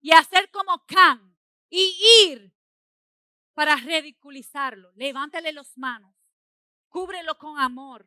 y 0.00 0.12
hacer 0.12 0.50
como 0.50 0.84
Can 0.86 1.36
y 1.68 1.96
ir 2.26 2.52
para 3.54 3.76
ridiculizarlo. 3.76 4.92
Levántale 4.96 5.52
las 5.52 5.76
manos 5.76 6.19
Cúbrelo 6.90 7.38
con 7.38 7.58
amor. 7.58 8.06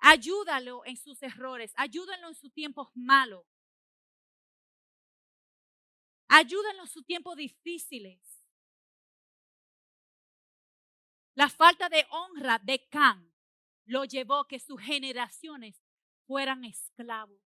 Ayúdalo 0.00 0.84
en 0.84 0.96
sus 0.96 1.22
errores. 1.22 1.72
Ayúdalo 1.76 2.28
en 2.28 2.34
sus 2.34 2.52
tiempos 2.52 2.88
malos. 2.94 3.46
Ayúdalo 6.28 6.82
en 6.82 6.88
sus 6.88 7.06
tiempos 7.06 7.36
difíciles. 7.36 8.20
La 11.34 11.48
falta 11.48 11.88
de 11.88 12.04
honra 12.10 12.58
de 12.58 12.86
Can 12.88 13.32
lo 13.86 14.04
llevó 14.04 14.40
a 14.40 14.48
que 14.48 14.58
sus 14.58 14.80
generaciones 14.80 15.80
fueran 16.26 16.64
esclavos. 16.64 17.40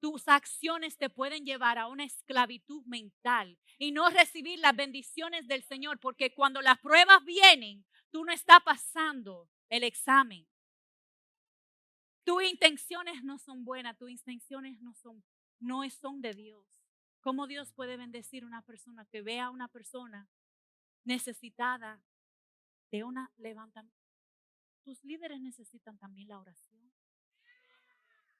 Tus 0.00 0.28
acciones 0.28 0.98
te 0.98 1.08
pueden 1.08 1.44
llevar 1.44 1.78
a 1.78 1.86
una 1.86 2.04
esclavitud 2.04 2.84
mental 2.86 3.58
y 3.78 3.92
no 3.92 4.10
recibir 4.10 4.58
las 4.58 4.76
bendiciones 4.76 5.46
del 5.48 5.62
Señor, 5.62 5.98
porque 5.98 6.34
cuando 6.34 6.60
las 6.60 6.78
pruebas 6.78 7.24
vienen, 7.24 7.86
tú 8.10 8.24
no 8.24 8.32
estás 8.32 8.60
pasando 8.62 9.48
el 9.72 9.84
examen. 9.84 10.46
Tus 12.24 12.44
intenciones 12.44 13.24
no 13.24 13.38
son 13.38 13.64
buenas, 13.64 13.96
tus 13.96 14.10
intenciones 14.10 14.78
no 14.80 14.92
son, 14.92 15.24
no 15.60 15.88
son 15.88 16.20
de 16.20 16.34
Dios. 16.34 16.62
¿Cómo 17.22 17.46
Dios 17.46 17.72
puede 17.72 17.96
bendecir 17.96 18.44
a 18.44 18.46
una 18.46 18.60
persona 18.60 19.06
que 19.06 19.22
vea 19.22 19.46
a 19.46 19.50
una 19.50 19.68
persona 19.68 20.28
necesitada 21.04 22.02
de 22.90 23.02
una 23.02 23.32
levantamiento? 23.38 23.96
Tus 24.84 25.02
líderes 25.04 25.40
necesitan 25.40 25.96
también 25.96 26.28
la 26.28 26.38
oración. 26.38 26.92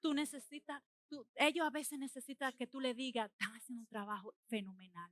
Tú 0.00 0.12
necesitas, 0.12 0.82
ellos 1.36 1.66
a 1.66 1.70
veces 1.70 1.98
necesitan 1.98 2.52
que 2.58 2.66
tú 2.66 2.78
le 2.78 2.92
digas, 2.92 3.30
están 3.30 3.54
haciendo 3.54 3.80
un 3.80 3.86
trabajo 3.86 4.34
fenomenal. 4.48 5.10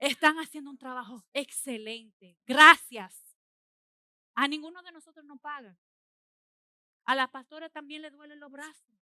Están 0.00 0.38
haciendo 0.38 0.70
un 0.70 0.78
trabajo 0.78 1.24
excelente. 1.32 2.36
Gracias. 2.44 3.27
A 4.40 4.46
ninguno 4.46 4.80
de 4.82 4.92
nosotros 4.92 5.26
nos 5.26 5.40
pagan. 5.40 5.76
A 7.06 7.16
la 7.16 7.26
pastora 7.26 7.68
también 7.68 8.02
le 8.02 8.10
duelen 8.10 8.38
los 8.38 8.52
brazos. 8.52 8.94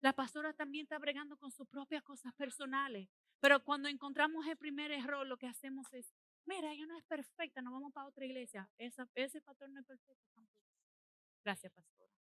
La 0.00 0.14
pastora 0.14 0.54
también 0.54 0.84
está 0.84 0.98
bregando 0.98 1.36
con 1.36 1.50
sus 1.50 1.68
propias 1.68 2.02
cosas 2.02 2.32
personales. 2.32 3.10
Pero 3.40 3.62
cuando 3.62 3.90
encontramos 3.90 4.46
el 4.46 4.56
primer 4.56 4.90
error, 4.90 5.26
lo 5.26 5.36
que 5.36 5.48
hacemos 5.48 5.92
es, 5.92 6.14
mira, 6.46 6.72
ella 6.72 6.86
no 6.86 6.96
es 6.96 7.04
perfecta, 7.04 7.60
nos 7.60 7.74
vamos 7.74 7.92
para 7.92 8.06
otra 8.06 8.24
iglesia. 8.24 8.70
ese 8.78 9.40
pastor 9.42 9.68
no 9.68 9.80
es 9.80 9.86
perfecto 9.86 10.26
tampoco. 10.34 10.64
Gracias, 11.44 11.70
pastora. 11.74 12.21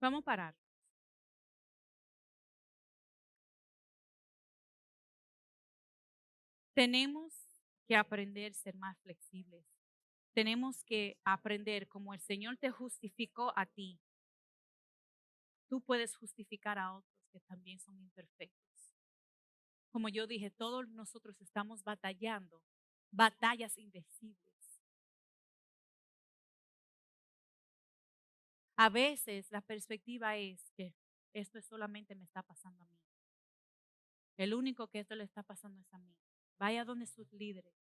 Vamos 0.00 0.20
a 0.20 0.24
parar. 0.24 0.54
Tenemos 6.74 7.34
que 7.88 7.96
aprender 7.96 8.52
a 8.52 8.54
ser 8.54 8.76
más 8.76 8.96
flexibles. 9.00 9.64
Tenemos 10.32 10.84
que 10.84 11.18
aprender 11.24 11.88
como 11.88 12.14
el 12.14 12.20
Señor 12.20 12.56
te 12.58 12.70
justificó 12.70 13.52
a 13.56 13.66
ti. 13.66 13.98
Tú 15.68 15.80
puedes 15.80 16.16
justificar 16.16 16.78
a 16.78 16.94
otros 16.94 17.26
que 17.32 17.40
también 17.40 17.80
son 17.80 17.98
imperfectos. 17.98 18.94
Como 19.90 20.08
yo 20.08 20.28
dije, 20.28 20.50
todos 20.50 20.88
nosotros 20.90 21.40
estamos 21.40 21.82
batallando 21.82 22.62
batallas 23.10 23.76
invisibles. 23.78 24.57
A 28.78 28.90
veces 28.90 29.50
la 29.50 29.60
perspectiva 29.60 30.36
es 30.36 30.70
que 30.76 30.94
esto 31.32 31.60
solamente 31.60 32.14
me 32.14 32.22
está 32.22 32.44
pasando 32.44 32.84
a 32.84 32.86
mí. 32.86 33.00
El 34.36 34.54
único 34.54 34.86
que 34.86 35.00
esto 35.00 35.16
le 35.16 35.24
está 35.24 35.42
pasando 35.42 35.80
es 35.80 35.92
a 35.92 35.98
mí. 35.98 36.14
Vaya 36.60 36.84
donde 36.84 37.06
sus 37.06 37.32
líderes 37.32 37.74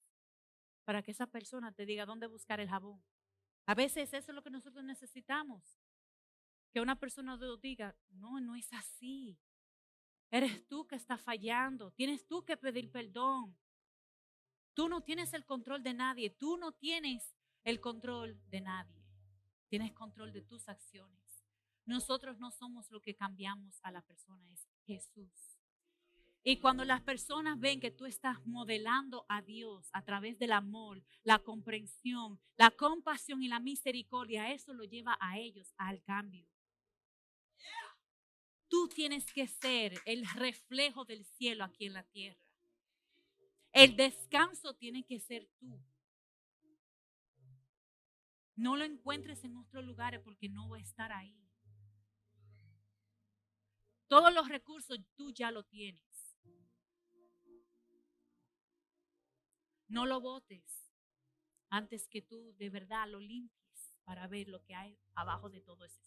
para 0.86 1.02
que 1.02 1.10
esa 1.10 1.26
persona 1.26 1.70
te 1.70 1.84
diga 1.84 2.06
dónde 2.06 2.26
buscar 2.28 2.60
el 2.60 2.70
jabón. 2.70 3.02
A 3.66 3.74
veces 3.74 4.14
eso 4.14 4.30
es 4.30 4.34
lo 4.34 4.42
que 4.42 4.48
nosotros 4.48 4.82
necesitamos. 4.84 5.62
Que 6.72 6.80
una 6.80 6.98
persona 6.98 7.38
diga, 7.60 7.94
no, 8.08 8.40
no 8.40 8.56
es 8.56 8.72
así. 8.72 9.36
Eres 10.30 10.66
tú 10.66 10.86
que 10.86 10.96
estás 10.96 11.20
fallando. 11.20 11.90
Tienes 11.90 12.26
tú 12.26 12.42
que 12.42 12.56
pedir 12.56 12.90
perdón. 12.90 13.54
Tú 14.72 14.88
no 14.88 15.02
tienes 15.02 15.34
el 15.34 15.44
control 15.44 15.82
de 15.82 15.92
nadie. 15.92 16.30
Tú 16.30 16.56
no 16.56 16.72
tienes 16.72 17.36
el 17.64 17.80
control 17.80 18.40
de 18.48 18.62
nadie. 18.62 18.95
Tienes 19.68 19.92
control 19.92 20.32
de 20.32 20.42
tus 20.42 20.68
acciones. 20.68 21.44
Nosotros 21.84 22.38
no 22.38 22.50
somos 22.50 22.90
lo 22.90 23.00
que 23.00 23.14
cambiamos 23.14 23.78
a 23.82 23.90
la 23.90 24.02
persona, 24.02 24.50
es 24.52 24.66
Jesús. 24.86 25.56
Y 26.42 26.58
cuando 26.58 26.84
las 26.84 27.02
personas 27.02 27.58
ven 27.58 27.80
que 27.80 27.90
tú 27.90 28.06
estás 28.06 28.44
modelando 28.46 29.26
a 29.28 29.42
Dios 29.42 29.88
a 29.92 30.02
través 30.02 30.38
del 30.38 30.52
amor, 30.52 31.02
la 31.24 31.40
comprensión, 31.40 32.40
la 32.56 32.70
compasión 32.70 33.42
y 33.42 33.48
la 33.48 33.58
misericordia, 33.58 34.52
eso 34.52 34.72
lo 34.72 34.84
lleva 34.84 35.16
a 35.20 35.38
ellos 35.38 35.74
al 35.76 36.02
cambio. 36.04 36.46
Tú 38.68 38.88
tienes 38.88 39.32
que 39.32 39.48
ser 39.48 40.00
el 40.04 40.24
reflejo 40.34 41.04
del 41.04 41.24
cielo 41.24 41.64
aquí 41.64 41.86
en 41.86 41.94
la 41.94 42.04
tierra. 42.04 42.40
El 43.72 43.96
descanso 43.96 44.74
tiene 44.74 45.04
que 45.04 45.18
ser 45.18 45.48
tú. 45.58 45.80
No 48.56 48.76
lo 48.76 48.84
encuentres 48.84 49.44
en 49.44 49.56
otros 49.56 49.84
lugares 49.84 50.20
porque 50.24 50.48
no 50.48 50.68
va 50.68 50.78
a 50.78 50.80
estar 50.80 51.12
ahí. 51.12 51.38
Todos 54.08 54.32
los 54.32 54.48
recursos 54.48 54.98
tú 55.14 55.30
ya 55.32 55.50
lo 55.50 55.64
tienes. 55.64 56.04
No 59.88 60.04
lo 60.06 60.20
botes 60.20 60.86
antes 61.70 62.08
que 62.08 62.22
tú 62.22 62.54
de 62.56 62.70
verdad 62.70 63.08
lo 63.08 63.20
limpies 63.20 63.96
para 64.04 64.26
ver 64.26 64.48
lo 64.48 64.62
que 64.62 64.74
hay 64.74 64.98
abajo 65.14 65.50
de 65.50 65.60
todo 65.60 65.84
ese 65.84 66.00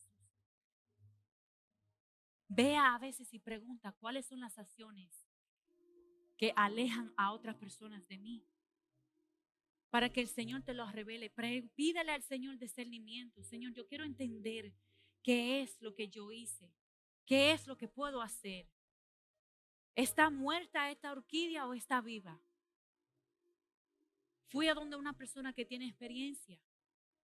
Vea 2.52 2.96
a 2.96 2.98
veces 2.98 3.32
y 3.32 3.40
pregunta 3.40 3.92
cuáles 4.00 4.26
son 4.26 4.40
las 4.40 4.58
acciones 4.58 5.30
que 6.36 6.52
alejan 6.56 7.14
a 7.16 7.32
otras 7.32 7.56
personas 7.56 8.08
de 8.08 8.18
mí. 8.18 8.44
Para 9.90 10.10
que 10.10 10.22
el 10.22 10.28
Señor 10.28 10.64
te 10.64 10.74
lo 10.74 10.90
revele. 10.92 11.32
Pídele 11.76 12.12
al 12.12 12.24
Señor 12.24 12.58
discernimiento. 12.58 13.44
Señor, 13.44 13.74
yo 13.74 13.88
quiero 13.88 14.04
entender 14.04 14.74
qué 15.24 15.62
es 15.62 15.82
lo 15.82 15.96
que 15.96 16.10
yo 16.10 16.32
hice. 16.32 16.72
¿Qué 17.26 17.52
es 17.52 17.68
lo 17.68 17.78
que 17.78 17.88
puedo 17.88 18.22
hacer? 18.22 18.68
¿Está 19.96 20.30
muerta 20.30 20.90
esta 20.90 21.12
orquídea 21.12 21.68
o 21.68 21.74
está 21.74 22.02
viva? 22.02 22.42
Fui 24.48 24.68
a 24.68 24.74
donde 24.74 24.96
una 24.96 25.14
persona 25.14 25.54
que 25.54 25.66
tiene 25.66 25.88
experiencia. 25.88 26.60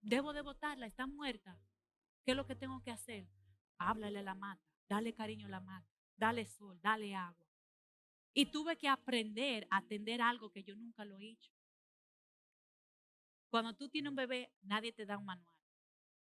Debo 0.01 0.33
de 0.33 0.41
botarla, 0.41 0.85
está 0.85 1.07
muerta. 1.07 1.59
¿Qué 2.23 2.31
es 2.31 2.37
lo 2.37 2.45
que 2.45 2.55
tengo 2.55 2.83
que 2.83 2.91
hacer? 2.91 3.27
Háblale 3.79 4.19
a 4.19 4.23
la 4.23 4.35
mata, 4.35 4.63
dale 4.87 5.13
cariño 5.13 5.47
a 5.47 5.49
la 5.49 5.59
mata, 5.59 5.89
dale 6.15 6.45
sol, 6.45 6.79
dale 6.81 7.15
agua. 7.15 7.47
Y 8.33 8.47
tuve 8.47 8.77
que 8.77 8.87
aprender 8.87 9.65
a 9.71 9.77
atender 9.77 10.21
algo 10.21 10.51
que 10.51 10.63
yo 10.63 10.75
nunca 10.75 11.03
lo 11.05 11.17
he 11.17 11.31
hecho. 11.31 11.54
Cuando 13.55 13.73
tú 13.73 13.87
tienes 13.87 14.09
un 14.09 14.17
bebé, 14.17 14.51
nadie 14.63 14.91
te 14.91 15.05
da 15.05 15.17
un 15.17 15.23
manual. 15.23 15.55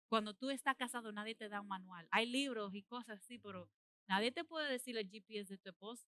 Cuando 0.08 0.36
tú 0.36 0.52
estás 0.52 0.76
casado, 0.78 1.12
nadie 1.12 1.34
te 1.34 1.50
da 1.50 1.62
un 1.62 1.68
manual. 1.68 2.08
Hay 2.12 2.28
libros 2.28 2.76
y 2.76 2.84
cosas 2.84 3.18
así, 3.22 3.40
pero 3.40 3.68
nadie 4.08 4.32
te 4.32 4.44
puede 4.44 4.72
decir 4.72 4.96
el 5.00 5.10
GPS 5.10 5.52
de 5.52 5.58
tu 5.58 5.70
esposo. 5.70 6.08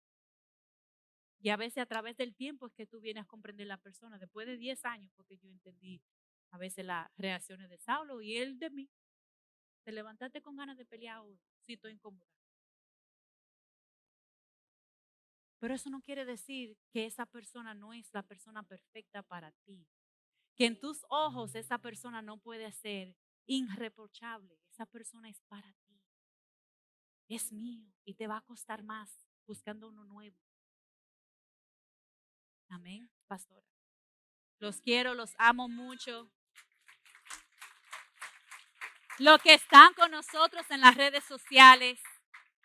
Y 1.39 1.47
a 1.47 1.55
veces 1.55 1.77
a 1.77 1.85
través 1.85 2.17
del 2.17 2.35
tiempo 2.35 2.67
es 2.67 2.73
que 2.73 2.85
tú 2.85 2.99
vienes 2.99 3.23
a 3.23 3.25
comprender 3.25 3.67
la 3.67 3.77
persona. 3.77 4.17
Después 4.17 4.47
de 4.47 4.57
10 4.57 4.83
años, 4.83 5.13
porque 5.15 5.37
yo 5.37 5.49
entendí 5.49 6.01
a 6.51 6.57
veces 6.57 6.85
las 6.85 7.07
reacciones 7.15 7.69
de 7.69 7.77
Saulo 7.77 8.21
y 8.21 8.35
él 8.35 8.59
de 8.59 8.69
mí. 8.69 8.89
Te 9.85 9.93
levantaste 9.93 10.41
con 10.41 10.57
ganas 10.57 10.75
de 10.77 10.83
pelear 10.83 11.19
hoy. 11.19 11.39
Sí, 11.65 11.75
estoy 11.75 11.93
incómoda. 11.93 12.27
Pero 15.59 15.73
eso 15.73 15.89
no 15.89 16.01
quiere 16.01 16.25
decir 16.25 16.75
que 16.91 17.05
esa 17.05 17.25
persona 17.25 17.73
no 17.73 17.93
es 17.93 18.09
la 18.11 18.23
persona 18.23 18.61
perfecta 18.63 19.23
para 19.23 19.53
ti. 19.65 19.87
Que 20.55 20.65
en 20.65 20.79
tus 20.79 21.05
ojos 21.09 21.55
esa 21.55 21.77
persona 21.77 22.21
no 22.21 22.37
puede 22.37 22.71
ser 22.71 23.15
irreprochable. 23.45 24.59
Esa 24.69 24.85
persona 24.85 25.29
es 25.29 25.41
para 25.47 25.73
ti. 25.87 26.01
Es 27.27 27.51
mío 27.51 27.91
y 28.05 28.13
te 28.15 28.27
va 28.27 28.37
a 28.37 28.41
costar 28.41 28.83
más 28.83 29.09
buscando 29.45 29.89
uno 29.89 30.03
nuevo. 30.03 30.37
Amén, 32.69 33.09
pastora. 33.27 33.67
Los 34.59 34.81
quiero, 34.81 35.13
los 35.13 35.33
amo 35.37 35.67
mucho. 35.67 36.31
Los 39.19 39.41
que 39.41 39.53
están 39.53 39.93
con 39.93 40.11
nosotros 40.11 40.65
en 40.71 40.81
las 40.81 40.95
redes 40.95 41.23
sociales, 41.25 42.01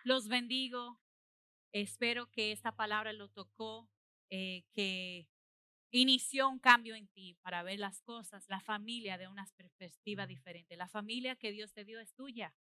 los 0.05 0.29
bendigo. 0.29 0.99
Espero 1.73 2.31
que 2.31 2.53
esta 2.53 2.73
palabra 2.73 3.13
lo 3.13 3.29
tocó, 3.29 3.91
eh, 4.31 4.65
que 4.73 5.29
inició 5.91 6.49
un 6.49 6.59
cambio 6.59 6.95
en 6.95 7.09
ti 7.09 7.35
para 7.43 7.63
ver 7.63 7.79
las 7.79 8.03
cosas, 8.03 8.45
la 8.49 8.61
familia 8.61 9.19
de 9.19 9.29
una 9.29 9.47
perspectiva 9.57 10.27
diferente. 10.27 10.77
La 10.77 10.89
familia 10.89 11.37
que 11.37 11.53
Dios 11.53 11.73
te 11.73 11.85
dio 11.85 12.01
es 12.01 12.15
tuya, 12.15 12.55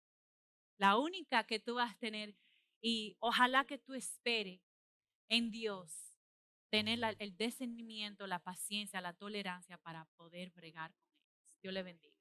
la 0.77 0.97
única 0.97 1.45
que 1.45 1.59
tú 1.59 1.75
vas 1.75 1.93
a 1.95 1.97
tener 1.97 2.35
y 2.81 3.17
ojalá 3.19 3.65
que 3.65 3.77
tú 3.77 3.93
esperes 3.93 4.61
en 5.29 5.51
Dios 5.51 6.17
tener 6.69 6.99
el 7.19 7.37
discernimiento, 7.37 8.27
la 8.27 8.39
paciencia, 8.39 9.01
la 9.01 9.13
tolerancia 9.13 9.77
para 9.77 10.05
poder 10.17 10.51
bregar 10.51 10.93
con 10.93 11.09
ellos. 11.09 11.61
Dios 11.61 11.73
le 11.73 11.83
bendiga. 11.83 12.14